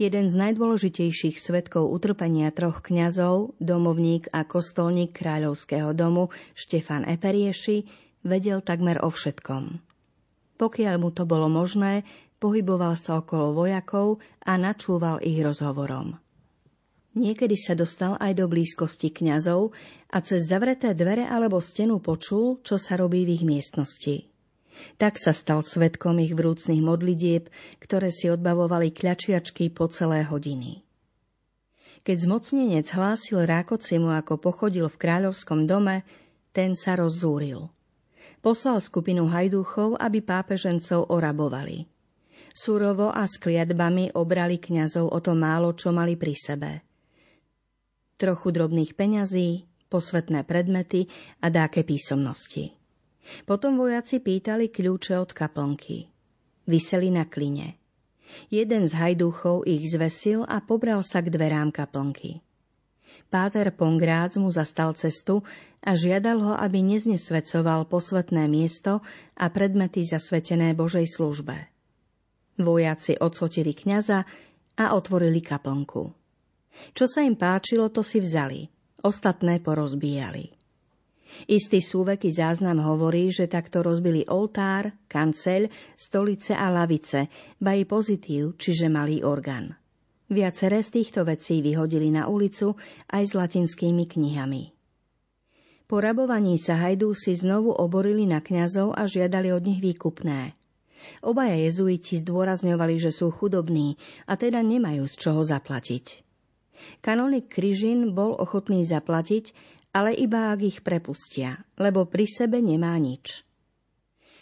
Jeden 0.00 0.32
z 0.32 0.34
najdôležitejších 0.40 1.36
svetkov 1.36 1.92
utrpenia 1.92 2.48
troch 2.48 2.80
kňazov, 2.80 3.52
domovník 3.60 4.32
a 4.32 4.48
kostolník 4.48 5.12
kráľovského 5.12 5.92
domu 5.92 6.32
Štefan 6.56 7.04
Eperieši, 7.04 7.84
vedel 8.24 8.64
takmer 8.64 9.04
o 9.04 9.12
všetkom. 9.12 9.84
Pokiaľ 10.56 10.96
mu 10.96 11.12
to 11.12 11.28
bolo 11.28 11.52
možné, 11.52 12.08
pohyboval 12.40 12.96
sa 12.96 13.20
okolo 13.20 13.52
vojakov 13.52 14.24
a 14.40 14.56
načúval 14.56 15.20
ich 15.20 15.36
rozhovorom. 15.44 16.16
Niekedy 17.12 17.60
sa 17.60 17.76
dostal 17.76 18.16
aj 18.16 18.40
do 18.40 18.48
blízkosti 18.48 19.12
kňazov 19.12 19.76
a 20.08 20.24
cez 20.24 20.48
zavreté 20.48 20.96
dvere 20.96 21.28
alebo 21.28 21.60
stenu 21.60 22.00
počul, 22.00 22.64
čo 22.64 22.80
sa 22.80 22.96
robí 22.96 23.28
v 23.28 23.36
ich 23.36 23.44
miestnosti. 23.44 24.31
Tak 24.96 25.20
sa 25.20 25.30
stal 25.36 25.60
svetkom 25.60 26.20
ich 26.20 26.32
vrúcnych 26.32 26.80
modlitieb, 26.80 27.52
ktoré 27.80 28.08
si 28.08 28.32
odbavovali 28.32 28.92
kľačiačky 28.92 29.72
po 29.72 29.88
celé 29.92 30.24
hodiny. 30.24 30.82
Keď 32.02 32.16
zmocnenec 32.26 32.86
hlásil 32.90 33.46
Rákocimu, 33.46 34.10
ako 34.10 34.34
pochodil 34.42 34.90
v 34.90 35.00
kráľovskom 35.00 35.70
dome, 35.70 36.02
ten 36.50 36.74
sa 36.74 36.98
rozzúril. 36.98 37.70
Poslal 38.42 38.82
skupinu 38.82 39.30
hajdúchov, 39.30 39.94
aby 40.02 40.18
pápežencov 40.18 41.14
orabovali. 41.14 41.86
Súrovo 42.50 43.08
a 43.08 43.22
s 43.24 43.38
kliatbami 43.38 44.18
obrali 44.18 44.58
kňazov 44.58 45.14
o 45.14 45.18
to 45.22 45.32
málo, 45.32 45.72
čo 45.78 45.94
mali 45.94 46.18
pri 46.18 46.34
sebe. 46.34 46.70
Trochu 48.18 48.50
drobných 48.50 48.92
peňazí, 48.98 49.64
posvetné 49.86 50.42
predmety 50.42 51.06
a 51.38 51.54
dáke 51.54 51.86
písomnosti. 51.86 52.81
Potom 53.46 53.78
vojaci 53.78 54.18
pýtali 54.18 54.68
kľúče 54.68 55.14
od 55.18 55.30
kaplnky. 55.30 56.10
Vyseli 56.66 57.10
na 57.10 57.26
kline. 57.26 57.78
Jeden 58.48 58.88
z 58.88 58.92
hajdúchov 58.96 59.68
ich 59.68 59.92
zvesil 59.92 60.46
a 60.48 60.62
pobral 60.64 61.04
sa 61.04 61.20
k 61.20 61.28
dverám 61.28 61.70
kaplnky. 61.74 62.40
Páter 63.32 63.72
Pongrác 63.72 64.36
mu 64.36 64.52
zastal 64.52 64.92
cestu 64.92 65.40
a 65.80 65.96
žiadal 65.96 66.38
ho, 66.40 66.52
aby 66.52 66.84
neznesvecoval 66.84 67.88
posvetné 67.88 68.44
miesto 68.44 69.00
a 69.36 69.48
predmety 69.48 70.04
zasvetené 70.04 70.76
Božej 70.76 71.08
službe. 71.08 71.56
Vojaci 72.60 73.16
odsotili 73.16 73.72
kňaza 73.72 74.28
a 74.76 74.84
otvorili 74.92 75.40
kaplnku. 75.40 76.12
Čo 76.92 77.04
sa 77.08 77.24
im 77.24 77.36
páčilo, 77.36 77.88
to 77.88 78.04
si 78.04 78.20
vzali, 78.20 78.68
ostatné 79.00 79.60
porozbíjali. 79.60 80.61
Istý 81.48 81.80
súveky 81.82 82.30
záznam 82.30 82.78
hovorí, 82.84 83.32
že 83.32 83.50
takto 83.50 83.82
rozbili 83.82 84.22
oltár, 84.28 84.92
kanceľ, 85.08 85.68
stolice 85.98 86.54
a 86.54 86.70
lavice, 86.70 87.26
ba 87.58 87.74
i 87.74 87.82
pozitív, 87.88 88.54
čiže 88.56 88.92
malý 88.92 89.24
orgán. 89.26 89.74
Viaceré 90.32 90.80
z 90.80 91.02
týchto 91.02 91.28
vecí 91.28 91.60
vyhodili 91.60 92.08
na 92.08 92.24
ulicu 92.24 92.78
aj 93.12 93.22
s 93.22 93.32
latinskými 93.36 94.08
knihami. 94.08 94.72
Po 95.84 96.00
rabovaní 96.00 96.56
sa 96.56 96.80
hajdúsi 96.80 97.36
znovu 97.36 97.68
oborili 97.68 98.24
na 98.24 98.40
kňazov 98.40 98.96
a 98.96 99.04
žiadali 99.04 99.52
od 99.52 99.60
nich 99.60 99.84
výkupné. 99.84 100.56
Obaja 101.20 101.58
jezuiti 101.58 102.16
zdôrazňovali, 102.16 102.96
že 102.96 103.12
sú 103.12 103.28
chudobní 103.28 104.00
a 104.24 104.40
teda 104.40 104.64
nemajú 104.64 105.04
z 105.04 105.14
čoho 105.20 105.42
zaplatiť. 105.44 106.24
Kanonik 107.04 107.52
Kryžin 107.52 108.16
bol 108.16 108.32
ochotný 108.32 108.88
zaplatiť, 108.88 109.52
ale 109.92 110.16
iba 110.16 110.50
ak 110.56 110.60
ich 110.64 110.78
prepustia, 110.80 111.60
lebo 111.76 112.08
pri 112.08 112.24
sebe 112.24 112.58
nemá 112.64 112.96
nič. 112.96 113.44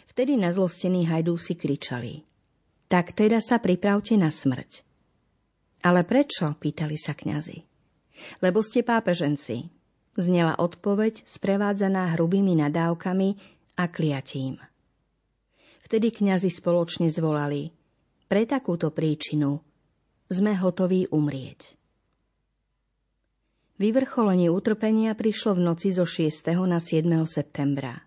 Vtedy 0.07 0.39
nazlostení 0.39 1.07
hajdúsi 1.07 1.55
kričali. 1.55 2.23
Tak 2.91 3.15
teda 3.15 3.39
sa 3.39 3.59
pripravte 3.59 4.19
na 4.19 4.27
smrť. 4.27 4.83
Ale 5.83 6.03
prečo? 6.03 6.51
pýtali 6.55 6.99
sa 6.99 7.15
kňazi. 7.15 7.63
Lebo 8.43 8.59
ste 8.59 8.83
pápeženci. 8.83 9.71
Znela 10.19 10.59
odpoveď, 10.59 11.23
sprevádzaná 11.23 12.11
hrubými 12.19 12.59
nadávkami 12.59 13.29
a 13.79 13.87
kliatím. 13.87 14.59
Vtedy 15.87 16.11
kňazi 16.11 16.51
spoločne 16.51 17.07
zvolali. 17.07 17.71
Pre 18.27 18.43
takúto 18.43 18.91
príčinu 18.91 19.63
sme 20.27 20.55
hotoví 20.55 21.07
umrieť. 21.07 21.80
Vyvrcholenie 23.81 24.53
utrpenia 24.53 25.17
prišlo 25.17 25.57
v 25.57 25.65
noci 25.65 25.89
zo 25.89 26.05
6. 26.05 26.53
na 26.69 26.77
7. 26.77 27.01
septembra. 27.25 27.97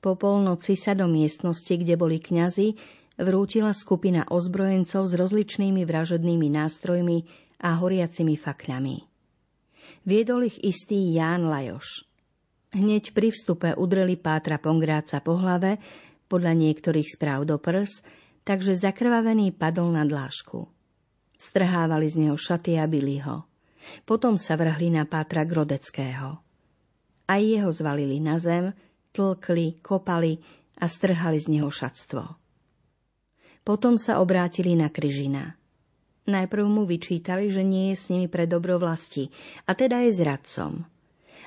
Po 0.00 0.16
polnoci 0.16 0.72
sa 0.72 0.96
do 0.96 1.04
miestnosti, 1.04 1.68
kde 1.68 2.00
boli 2.00 2.16
kňazi, 2.16 2.72
vrútila 3.20 3.76
skupina 3.76 4.24
ozbrojencov 4.24 5.04
s 5.04 5.12
rozličnými 5.12 5.84
vražednými 5.84 6.48
nástrojmi 6.48 7.28
a 7.60 7.76
horiacimi 7.76 8.40
fakľami. 8.40 9.04
Viedol 10.08 10.48
ich 10.48 10.64
istý 10.64 11.12
Ján 11.12 11.44
Lajoš. 11.44 12.08
Hneď 12.72 13.12
pri 13.12 13.36
vstupe 13.36 13.76
udreli 13.76 14.16
Pátra 14.16 14.56
Pongráca 14.56 15.20
po 15.20 15.36
hlave, 15.36 15.76
podľa 16.24 16.56
niektorých 16.56 17.12
správ 17.12 17.44
do 17.44 17.60
prs, 17.60 18.00
takže 18.48 18.72
zakrvavený 18.72 19.52
padol 19.52 19.92
na 19.92 20.08
dlášku. 20.08 20.64
Strhávali 21.36 22.08
z 22.08 22.16
neho 22.24 22.36
šaty 22.40 22.80
a 22.80 22.88
byli 22.88 23.20
ho. 23.20 23.44
Potom 24.08 24.40
sa 24.40 24.54
vrhli 24.54 24.92
na 24.92 25.04
Pátra 25.04 25.46
Grodeckého. 25.46 26.38
Aj 27.26 27.42
jeho 27.42 27.70
zvalili 27.72 28.22
na 28.22 28.38
zem, 28.38 28.70
tlkli, 29.10 29.82
kopali 29.82 30.38
a 30.78 30.86
strhali 30.86 31.40
z 31.40 31.46
neho 31.58 31.70
šatstvo. 31.72 32.22
Potom 33.66 33.98
sa 33.98 34.22
obrátili 34.22 34.78
na 34.78 34.92
Kryžina. 34.92 35.58
Najprv 36.26 36.66
mu 36.66 36.82
vyčítali, 36.86 37.50
že 37.50 37.62
nie 37.62 37.94
je 37.94 37.96
s 37.98 38.10
nimi 38.10 38.26
pre 38.26 38.46
dobro 38.50 38.78
vlasti, 38.78 39.30
a 39.66 39.74
teda 39.74 40.06
je 40.06 40.10
zradcom. 40.14 40.86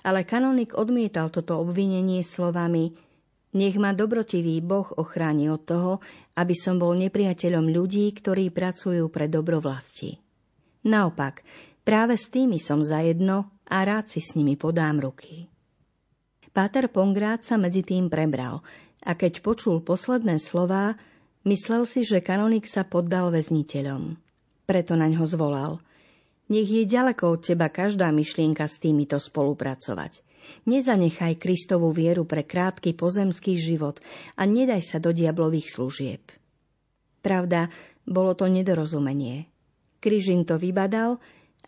Ale 0.04 0.24
kanonik 0.24 0.76
odmietal 0.76 1.28
toto 1.28 1.60
obvinenie 1.60 2.24
slovami 2.24 2.96
Nech 3.50 3.82
ma 3.82 3.98
dobrotivý 3.98 4.62
Boh 4.62 4.86
ochráni 4.94 5.50
od 5.50 5.65
toho, 5.65 5.94
aby 6.38 6.54
som 6.54 6.78
bol 6.78 6.94
nepriateľom 6.94 7.65
ľudí, 7.74 8.06
ktorí 8.13 8.54
pracujú 8.54 9.10
pre 9.10 9.26
dobro 9.26 9.58
vlasti. 9.58 10.22
Naopak, 10.86 11.42
Práve 11.89 12.21
s 12.21 12.30
tými 12.30 12.62
som 12.62 12.86
zajedno 12.86 13.49
a 13.65 13.82
rád 13.82 14.13
si 14.13 14.21
s 14.21 14.38
nimi 14.38 14.54
podám 14.54 15.02
ruky. 15.02 15.49
Páter 16.54 16.86
Pongrát 16.86 17.41
sa 17.41 17.58
medzi 17.58 17.82
tým 17.82 18.13
prebral 18.13 18.62
a 19.02 19.17
keď 19.17 19.41
počul 19.41 19.82
posledné 19.82 20.38
slová, 20.38 21.02
myslel 21.49 21.89
si, 21.89 22.06
že 22.06 22.21
kanonik 22.21 22.69
sa 22.69 22.86
poddal 22.86 23.34
väzniteľom. 23.34 24.21
Preto 24.69 24.93
na 24.93 25.10
ňo 25.10 25.25
zvolal. 25.25 25.82
Nech 26.54 26.69
je 26.69 26.86
ďaleko 26.86 27.25
od 27.25 27.41
teba 27.41 27.73
každá 27.73 28.13
myšlienka 28.13 28.69
s 28.69 28.78
týmito 28.78 29.17
spolupracovať. 29.17 30.21
Nezanechaj 30.69 31.41
Kristovú 31.41 31.89
vieru 31.89 32.21
pre 32.21 32.45
krátky 32.45 32.93
pozemský 32.93 33.58
život 33.58 33.97
a 34.38 34.45
nedaj 34.45 34.86
sa 34.86 35.02
do 35.02 35.10
diablových 35.10 35.73
služieb. 35.73 36.21
Pravda, 37.25 37.73
bolo 38.06 38.38
to 38.38 38.45
nedorozumenie. 38.45 39.49
Kryžin 39.97 40.45
to 40.45 40.62
vybadal 40.62 41.17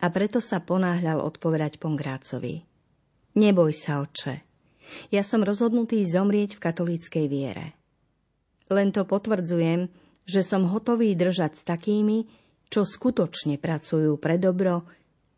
a 0.02 0.10
preto 0.10 0.42
sa 0.42 0.58
ponáhľal 0.58 1.22
odpovedať 1.22 1.78
Pongrácovi. 1.78 2.66
Neboj 3.38 3.70
sa, 3.70 4.02
oče. 4.02 4.42
Ja 5.14 5.22
som 5.22 5.46
rozhodnutý 5.46 6.02
zomrieť 6.02 6.58
v 6.58 6.62
katolíckej 6.68 7.26
viere. 7.30 7.78
Len 8.66 8.90
to 8.90 9.06
potvrdzujem, 9.06 9.86
že 10.26 10.42
som 10.42 10.66
hotový 10.66 11.14
držať 11.14 11.52
s 11.54 11.62
takými, 11.62 12.26
čo 12.66 12.82
skutočne 12.82 13.62
pracujú 13.62 14.18
pre 14.18 14.42
dobro 14.42 14.82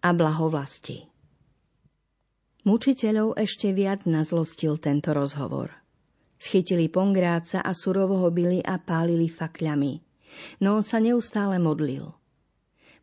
a 0.01 0.09
blaho 0.17 0.49
vlasti. 0.49 1.05
Mučiteľov 2.65 3.37
ešte 3.37 3.77
viac 3.77 4.09
nazlostil 4.09 4.81
tento 4.81 5.13
rozhovor. 5.13 5.69
Schytili 6.41 6.89
Pongráca 6.89 7.61
a 7.61 7.77
surovo 7.77 8.17
ho 8.25 8.33
byli 8.33 8.65
a 8.65 8.81
pálili 8.81 9.29
fakľami, 9.29 9.93
no 10.65 10.81
on 10.81 10.85
sa 10.85 10.99
neustále 10.99 11.61
modlil– 11.61 12.09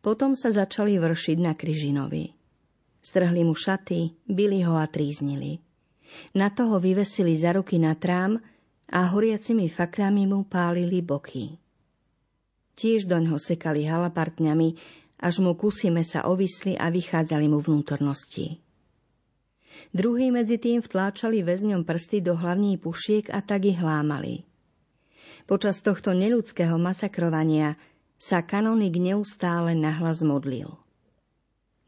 potom 0.02 0.34
sa 0.34 0.50
začali 0.50 0.98
vršiť 0.98 1.38
na 1.38 1.54
Kryžinovi. 1.54 2.34
Strhli 3.02 3.42
mu 3.46 3.54
šaty, 3.54 4.14
byli 4.26 4.66
ho 4.66 4.74
a 4.74 4.86
tríznili. 4.90 5.62
Na 6.34 6.50
toho 6.50 6.82
vyvesili 6.82 7.32
za 7.38 7.54
ruky 7.56 7.78
na 7.78 7.94
trám 7.94 8.38
a 8.92 9.00
horiacimi 9.08 9.70
fakrami 9.70 10.28
mu 10.28 10.44
pálili 10.44 11.00
boky. 11.00 11.56
Tiež 12.76 13.08
doňho 13.08 13.38
sekali 13.38 13.86
halapartňami, 13.88 14.68
až 15.22 15.38
mu 15.38 15.54
kusy 15.54 15.88
mesa 15.94 16.26
ovisli 16.26 16.74
a 16.74 16.90
vychádzali 16.90 17.46
mu 17.46 17.62
vnútornosti. 17.62 18.58
Druhí 19.94 20.28
medzi 20.34 20.60
tým 20.60 20.82
vtláčali 20.84 21.40
väzňom 21.40 21.86
prsty 21.86 22.20
do 22.20 22.36
hlavní 22.36 22.76
pušiek 22.76 23.30
a 23.32 23.40
tak 23.40 23.64
ich 23.64 23.78
hlámali. 23.78 24.44
Počas 25.46 25.80
tohto 25.82 26.12
neludského 26.14 26.76
masakrovania 26.76 27.74
sa 28.22 28.38
kanonik 28.46 28.94
neustále 29.02 29.74
nahlas 29.74 30.22
modlil. 30.22 30.78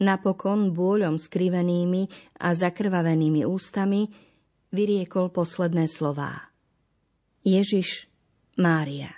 Napokon 0.03 0.75
bôľom 0.75 1.23
skrivenými 1.23 2.11
a 2.42 2.51
zakrvavenými 2.51 3.47
ústami 3.47 4.11
vyriekol 4.75 5.31
posledné 5.31 5.87
slová. 5.87 6.51
Ježiš, 7.47 8.11
Mária. 8.59 9.14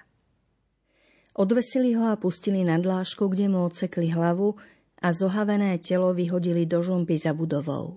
Odvesili 1.32 1.96
ho 1.96 2.12
a 2.12 2.20
pustili 2.20 2.60
na 2.60 2.76
dlášku, 2.76 3.32
kde 3.32 3.48
mu 3.48 3.64
odsekli 3.64 4.12
hlavu 4.12 4.60
a 5.00 5.08
zohavené 5.16 5.80
telo 5.80 6.12
vyhodili 6.12 6.68
do 6.68 6.84
žumpy 6.84 7.16
za 7.16 7.32
budovou. 7.32 7.96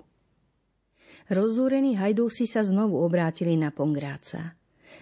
Rozúrení 1.27 1.99
hajdúsi 1.99 2.47
sa 2.47 2.63
znovu 2.63 3.03
obrátili 3.03 3.59
na 3.59 3.75
Pongráca. 3.75 4.55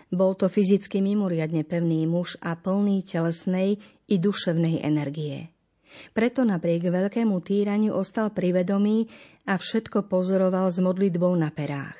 Bol 0.07 0.39
to 0.39 0.47
fyzicky 0.47 1.03
mimoriadne 1.03 1.67
pevný 1.67 2.07
muž 2.07 2.39
a 2.39 2.55
plný 2.55 3.03
telesnej 3.03 3.81
i 4.07 4.15
duševnej 4.15 4.81
energie. 4.81 5.51
Preto 6.13 6.45
napriek 6.45 6.87
veľkému 6.87 7.37
týraniu 7.41 7.97
ostal 7.97 8.29
pri 8.29 8.53
vedomí 8.53 9.09
a 9.49 9.57
všetko 9.57 10.05
pozoroval 10.05 10.69
s 10.69 10.77
modlitbou 10.77 11.33
na 11.33 11.49
perách. 11.49 11.97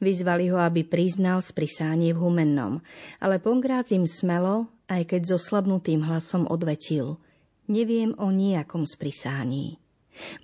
Vyzvali 0.00 0.48
ho, 0.50 0.58
aby 0.58 0.82
priznal 0.82 1.44
sprisánie 1.44 2.16
v 2.16 2.22
Humennom, 2.24 2.80
ale 3.20 3.38
Pongrác 3.38 3.92
im 3.92 4.08
smelo, 4.08 4.66
aj 4.88 5.14
keď 5.14 5.36
so 5.36 5.38
slabnutým 5.38 6.02
hlasom 6.02 6.48
odvetil. 6.48 7.20
Neviem 7.68 8.16
o 8.20 8.28
nejakom 8.28 8.84
sprisání. 8.84 9.80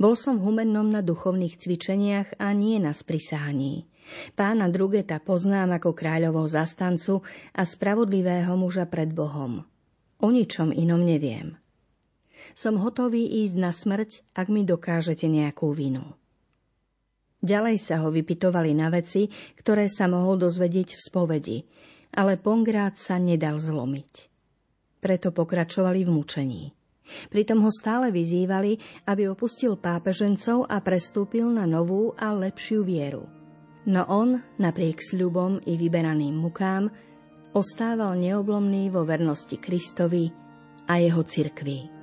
Bol 0.02 0.18
som 0.18 0.42
Humennom 0.42 0.90
na 0.90 0.98
duchovných 1.00 1.54
cvičeniach 1.54 2.42
a 2.42 2.50
nie 2.52 2.82
na 2.82 2.90
sprisání. 2.92 3.86
Pána 4.34 4.66
Drugeta 4.66 5.22
poznám 5.22 5.78
ako 5.78 5.94
kráľovou 5.94 6.46
zastancu 6.50 7.22
a 7.54 7.62
spravodlivého 7.62 8.54
muža 8.58 8.86
pred 8.86 9.10
Bohom. 9.10 9.62
O 10.20 10.28
ničom 10.28 10.74
inom 10.74 11.00
neviem. 11.00 11.56
Som 12.52 12.80
hotový 12.80 13.44
ísť 13.44 13.56
na 13.56 13.70
smrť, 13.70 14.24
ak 14.36 14.46
mi 14.48 14.66
dokážete 14.66 15.28
nejakú 15.28 15.70
vinu. 15.72 16.04
Ďalej 17.40 17.76
sa 17.80 18.04
ho 18.04 18.12
vypitovali 18.12 18.76
na 18.76 18.92
veci, 18.92 19.32
ktoré 19.56 19.88
sa 19.88 20.04
mohol 20.12 20.36
dozvedieť 20.36 20.98
v 20.98 21.00
spovedi, 21.00 21.58
ale 22.12 22.36
Pongrát 22.36 23.00
sa 23.00 23.16
nedal 23.16 23.56
zlomiť. 23.56 24.28
Preto 25.00 25.32
pokračovali 25.32 26.04
v 26.04 26.10
mučení. 26.12 26.62
Pritom 27.32 27.64
ho 27.64 27.72
stále 27.72 28.12
vyzývali, 28.12 28.76
aby 29.08 29.32
opustil 29.32 29.80
pápežencov 29.80 30.68
a 30.68 30.84
prestúpil 30.84 31.48
na 31.48 31.64
novú 31.64 32.12
a 32.20 32.36
lepšiu 32.36 32.84
vieru– 32.84 33.24
No 33.88 34.04
on, 34.04 34.42
napriek 34.60 35.00
sľubom 35.00 35.64
i 35.64 35.76
vyberaným 35.80 36.36
mukám, 36.36 36.92
ostával 37.56 38.16
neoblomný 38.20 38.92
vo 38.92 39.08
vernosti 39.08 39.56
Kristovi 39.56 40.28
a 40.84 41.00
jeho 41.00 41.22
cirkvi. 41.24 41.99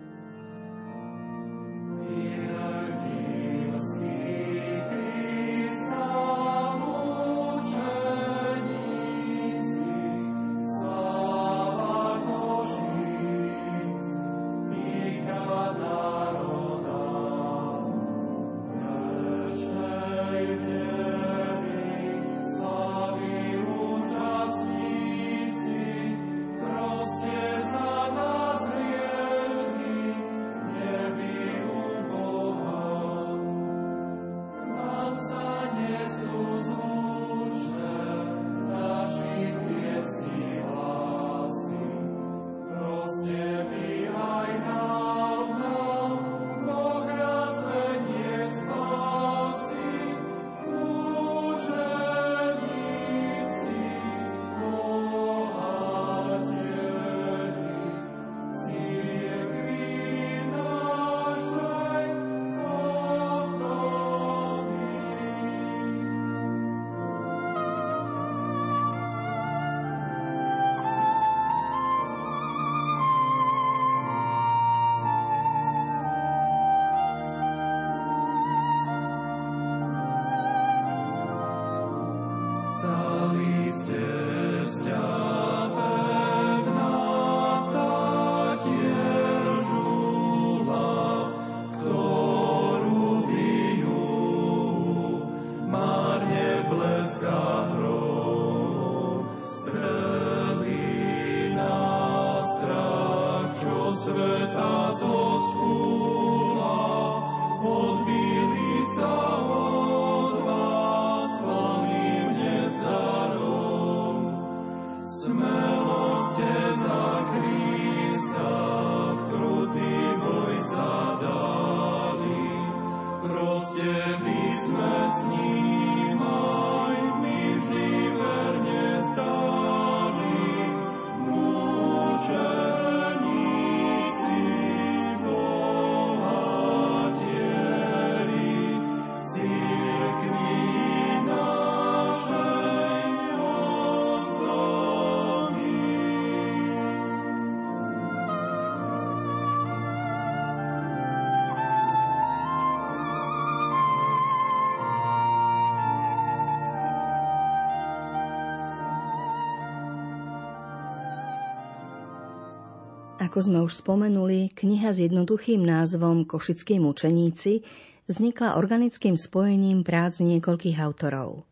Ako 163.27 163.43
sme 163.43 163.59
už 163.59 163.83
spomenuli, 163.83 164.55
kniha 164.55 164.87
s 164.87 165.03
jednoduchým 165.03 165.59
názvom 165.59 166.23
Košickí 166.23 166.79
mučeníci 166.79 167.59
vznikla 168.07 168.55
organickým 168.55 169.19
spojením 169.19 169.83
prác 169.83 170.23
niekoľkých 170.23 170.79
autorov. 170.79 171.43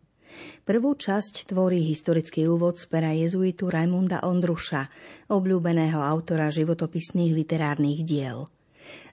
Prvú 0.64 0.96
časť 0.96 1.52
tvorí 1.52 1.84
historický 1.84 2.48
úvod 2.48 2.80
z 2.80 2.88
pera 2.88 3.12
jezuitu 3.12 3.68
Raimunda 3.68 4.24
Ondruša, 4.24 4.88
obľúbeného 5.28 6.00
autora 6.00 6.48
životopisných 6.48 7.36
literárnych 7.44 8.08
diel. 8.08 8.48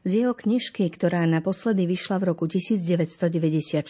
Z 0.02 0.10
jeho 0.18 0.34
knižky, 0.34 0.90
ktorá 0.90 1.22
naposledy 1.26 1.86
vyšla 1.86 2.18
v 2.18 2.24
roku 2.34 2.50
1994, 2.50 3.82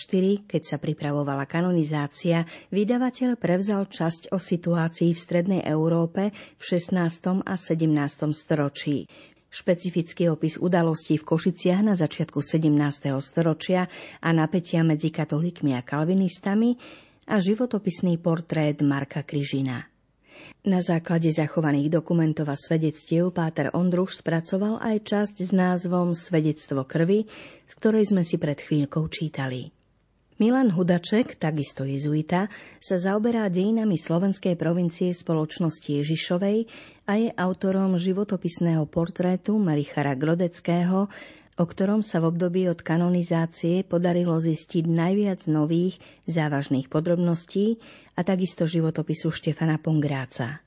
keď 0.45 0.63
sa 0.65 0.77
pripravovala 0.77 1.49
kanonizácia, 1.49 2.45
vydavateľ 2.69 3.41
prevzal 3.41 3.89
časť 3.89 4.33
o 4.33 4.39
situácii 4.41 5.13
v 5.13 5.19
Strednej 5.19 5.63
Európe 5.65 6.33
v 6.33 6.63
16. 6.63 7.45
a 7.45 7.55
17. 7.57 8.33
storočí. 8.33 9.09
Špecifický 9.53 10.33
opis 10.33 10.57
udalostí 10.57 11.21
v 11.21 11.29
Košiciach 11.29 11.85
na 11.85 11.93
začiatku 11.93 12.41
17. 12.41 12.73
storočia 13.21 13.85
a 14.25 14.29
napätia 14.33 14.81
medzi 14.81 15.13
katolíkmi 15.13 15.77
a 15.77 15.85
kalvinistami 15.85 16.81
a 17.29 17.37
životopisný 17.37 18.17
portrét 18.17 18.81
Marka 18.81 19.21
Kryžina. 19.21 19.92
Na 20.63 20.79
základe 20.79 21.31
zachovaných 21.35 21.91
dokumentov 21.91 22.47
a 22.49 22.57
svedectiev 22.57 23.35
Páter 23.35 23.75
Ondruš 23.75 24.23
spracoval 24.23 24.79
aj 24.79 24.97
časť 25.03 25.37
s 25.43 25.51
názvom 25.51 26.15
Svedectvo 26.15 26.87
krvi, 26.87 27.27
z 27.67 27.73
ktorej 27.77 28.15
sme 28.15 28.23
si 28.23 28.39
pred 28.39 28.59
chvíľkou 28.59 29.07
čítali. 29.11 29.75
Milan 30.43 30.75
Hudaček, 30.75 31.39
takisto 31.39 31.87
jezuita, 31.87 32.51
sa 32.83 32.97
zaoberá 32.99 33.47
dejinami 33.47 33.95
slovenskej 33.95 34.59
provincie 34.59 35.15
spoločnosti 35.15 35.87
Ježišovej 35.87 36.67
a 37.07 37.13
je 37.15 37.31
autorom 37.31 37.95
životopisného 37.95 38.83
portrétu 38.91 39.55
Marichara 39.61 40.19
Grodeckého, 40.19 41.07
o 41.61 41.65
ktorom 41.69 42.01
sa 42.01 42.25
v 42.25 42.33
období 42.33 42.65
od 42.69 42.81
kanonizácie 42.81 43.85
podarilo 43.85 44.41
zistiť 44.41 44.89
najviac 44.89 45.45
nových 45.53 46.01
závažných 46.25 46.89
podrobností 46.89 47.77
a 48.17 48.25
takisto 48.25 48.65
životopisu 48.65 49.29
Štefana 49.29 49.77
Pongráca. 49.77 50.65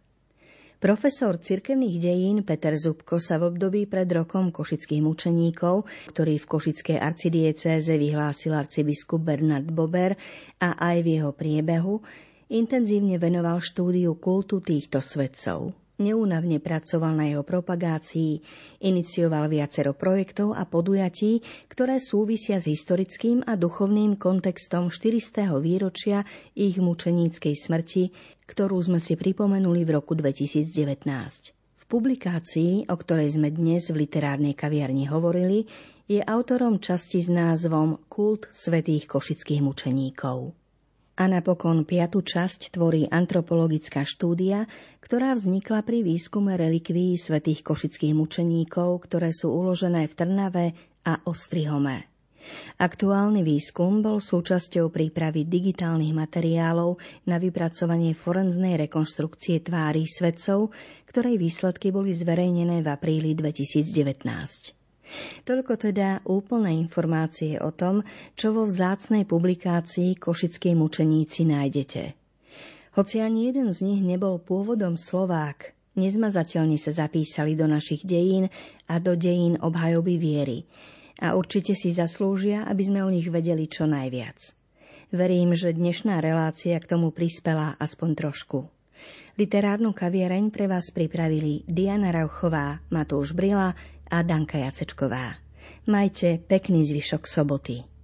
Profesor 0.76 1.39
cirkevných 1.39 1.98
dejín 1.98 2.38
Peter 2.45 2.76
Zubko 2.78 3.17
sa 3.17 3.41
v 3.41 3.50
období 3.50 3.89
pred 3.89 4.06
rokom 4.12 4.54
košických 4.54 5.02
mučeníkov, 5.02 5.88
ktorý 6.13 6.36
v 6.38 6.45
košickej 6.45 6.98
arcidiecéze 7.02 7.95
vyhlásil 7.95 8.54
arcibiskup 8.54 9.24
Bernard 9.24 9.65
Bober 9.65 10.13
a 10.62 10.69
aj 10.78 10.98
v 11.02 11.08
jeho 11.17 11.32
priebehu, 11.34 12.04
intenzívne 12.52 13.17
venoval 13.17 13.63
štúdiu 13.63 14.19
kultu 14.19 14.62
týchto 14.62 15.02
svetcov. 15.02 15.85
Neúnavne 15.95 16.60
pracoval 16.60 17.15
na 17.15 17.31
jeho 17.31 17.47
propagácii, 17.47 18.43
inicioval 18.84 19.47
viacero 19.47 19.95
projektov 19.95 20.51
a 20.51 20.67
podujatí, 20.67 21.39
ktoré 21.71 22.03
súvisia 22.03 22.60
s 22.60 22.67
historickým 22.67 23.47
a 23.47 23.55
duchovným 23.55 24.19
kontextom 24.19 24.91
400. 24.91 25.55
výročia 25.63 26.27
ich 26.51 26.75
mučeníckej 26.84 27.55
smrti, 27.55 28.03
ktorú 28.43 28.75
sme 28.84 28.99
si 28.99 29.15
pripomenuli 29.15 29.88
v 29.88 29.95
roku 29.95 30.19
2019. 30.19 31.08
V 31.55 31.84
publikácii, 31.88 32.91
o 32.91 32.95
ktorej 32.99 33.39
sme 33.39 33.47
dnes 33.55 33.88
v 33.88 34.03
literárnej 34.03 34.51
kaviarni 34.51 35.08
hovorili, 35.08 35.63
je 36.12 36.19
autorom 36.19 36.84
časti 36.84 37.23
s 37.23 37.31
názvom 37.31 38.03
Kult 38.12 38.51
svetých 38.51 39.08
košických 39.08 39.63
mučeníkov. 39.63 40.64
A 41.15 41.32
napokon 41.32 41.88
piatu 41.88 42.19
časť 42.19 42.75
tvorí 42.75 43.08
antropologická 43.08 44.04
štúdia, 44.04 44.67
ktorá 44.99 45.32
vznikla 45.32 45.80
pri 45.88 46.04
výskume 46.04 46.60
relikví 46.60 47.15
svätých 47.15 47.63
košických 47.63 48.12
mučeníkov, 48.12 49.08
ktoré 49.08 49.32
sú 49.32 49.47
uložené 49.56 50.12
v 50.12 50.13
Trnave 50.13 50.65
a 51.08 51.23
Ostrihome. 51.23 52.12
Aktuálny 52.78 53.41
výskum 53.41 54.04
bol 54.06 54.21
súčasťou 54.21 54.91
prípravy 54.93 55.47
digitálnych 55.47 56.13
materiálov 56.13 57.01
na 57.25 57.41
vypracovanie 57.41 58.13
forenznej 58.13 58.75
rekonštrukcie 58.86 59.63
tvári 59.65 60.06
svedcov, 60.06 60.75
ktorej 61.10 61.41
výsledky 61.41 61.89
boli 61.95 62.12
zverejnené 62.13 62.84
v 62.84 62.88
apríli 62.91 63.34
2019. 63.34 64.85
Toľko 65.46 65.74
teda 65.78 66.26
úplné 66.26 66.78
informácie 66.82 67.62
o 67.62 67.70
tom, 67.70 68.02
čo 68.34 68.52
vo 68.52 68.65
vzácnej 68.65 69.24
publikácii 69.26 70.18
Košickí 70.18 70.74
mučeníci 70.74 71.46
nájdete. 71.46 72.18
Hoci 72.96 73.20
ani 73.20 73.52
jeden 73.52 73.76
z 73.76 73.84
nich 73.84 74.02
nebol 74.02 74.39
pôvodom 74.39 74.96
Slovák, 74.96 75.76
nezmazateľne 76.00 76.80
sa 76.80 76.96
zapísali 76.96 77.54
do 77.54 77.68
našich 77.68 78.08
dejín 78.08 78.48
a 78.88 79.00
do 79.04 79.20
dejín 79.20 79.60
obhajoby 79.60 80.15
viery 80.15 80.60
a 81.20 81.36
určite 81.36 81.76
si 81.76 81.96
zaslúžia, 81.96 82.68
aby 82.68 82.84
sme 82.84 83.00
o 83.04 83.10
nich 83.12 83.28
vedeli 83.32 83.72
čo 83.72 83.88
najviac. 83.88 84.52
Verím, 85.15 85.56
že 85.56 85.72
dnešná 85.72 86.20
relácia 86.20 86.76
k 86.76 86.89
tomu 86.89 87.13
prispela 87.15 87.80
aspoň 87.80 88.10
trošku. 88.20 88.68
Literárnu 89.36 89.91
kaviareň 89.91 90.48
pre 90.48 90.72
vás 90.72 90.91
pripravili 90.91 91.68
Diana 91.68 92.12
Rauchová, 92.12 92.80
Matúš 92.88 93.36
Brila 93.36 93.76
a 94.12 94.22
Danka 94.22 94.58
Jacečková. 94.58 95.36
Majte 95.88 96.38
pekný 96.38 96.86
zvyšok 96.86 97.28
soboty. 97.28 97.94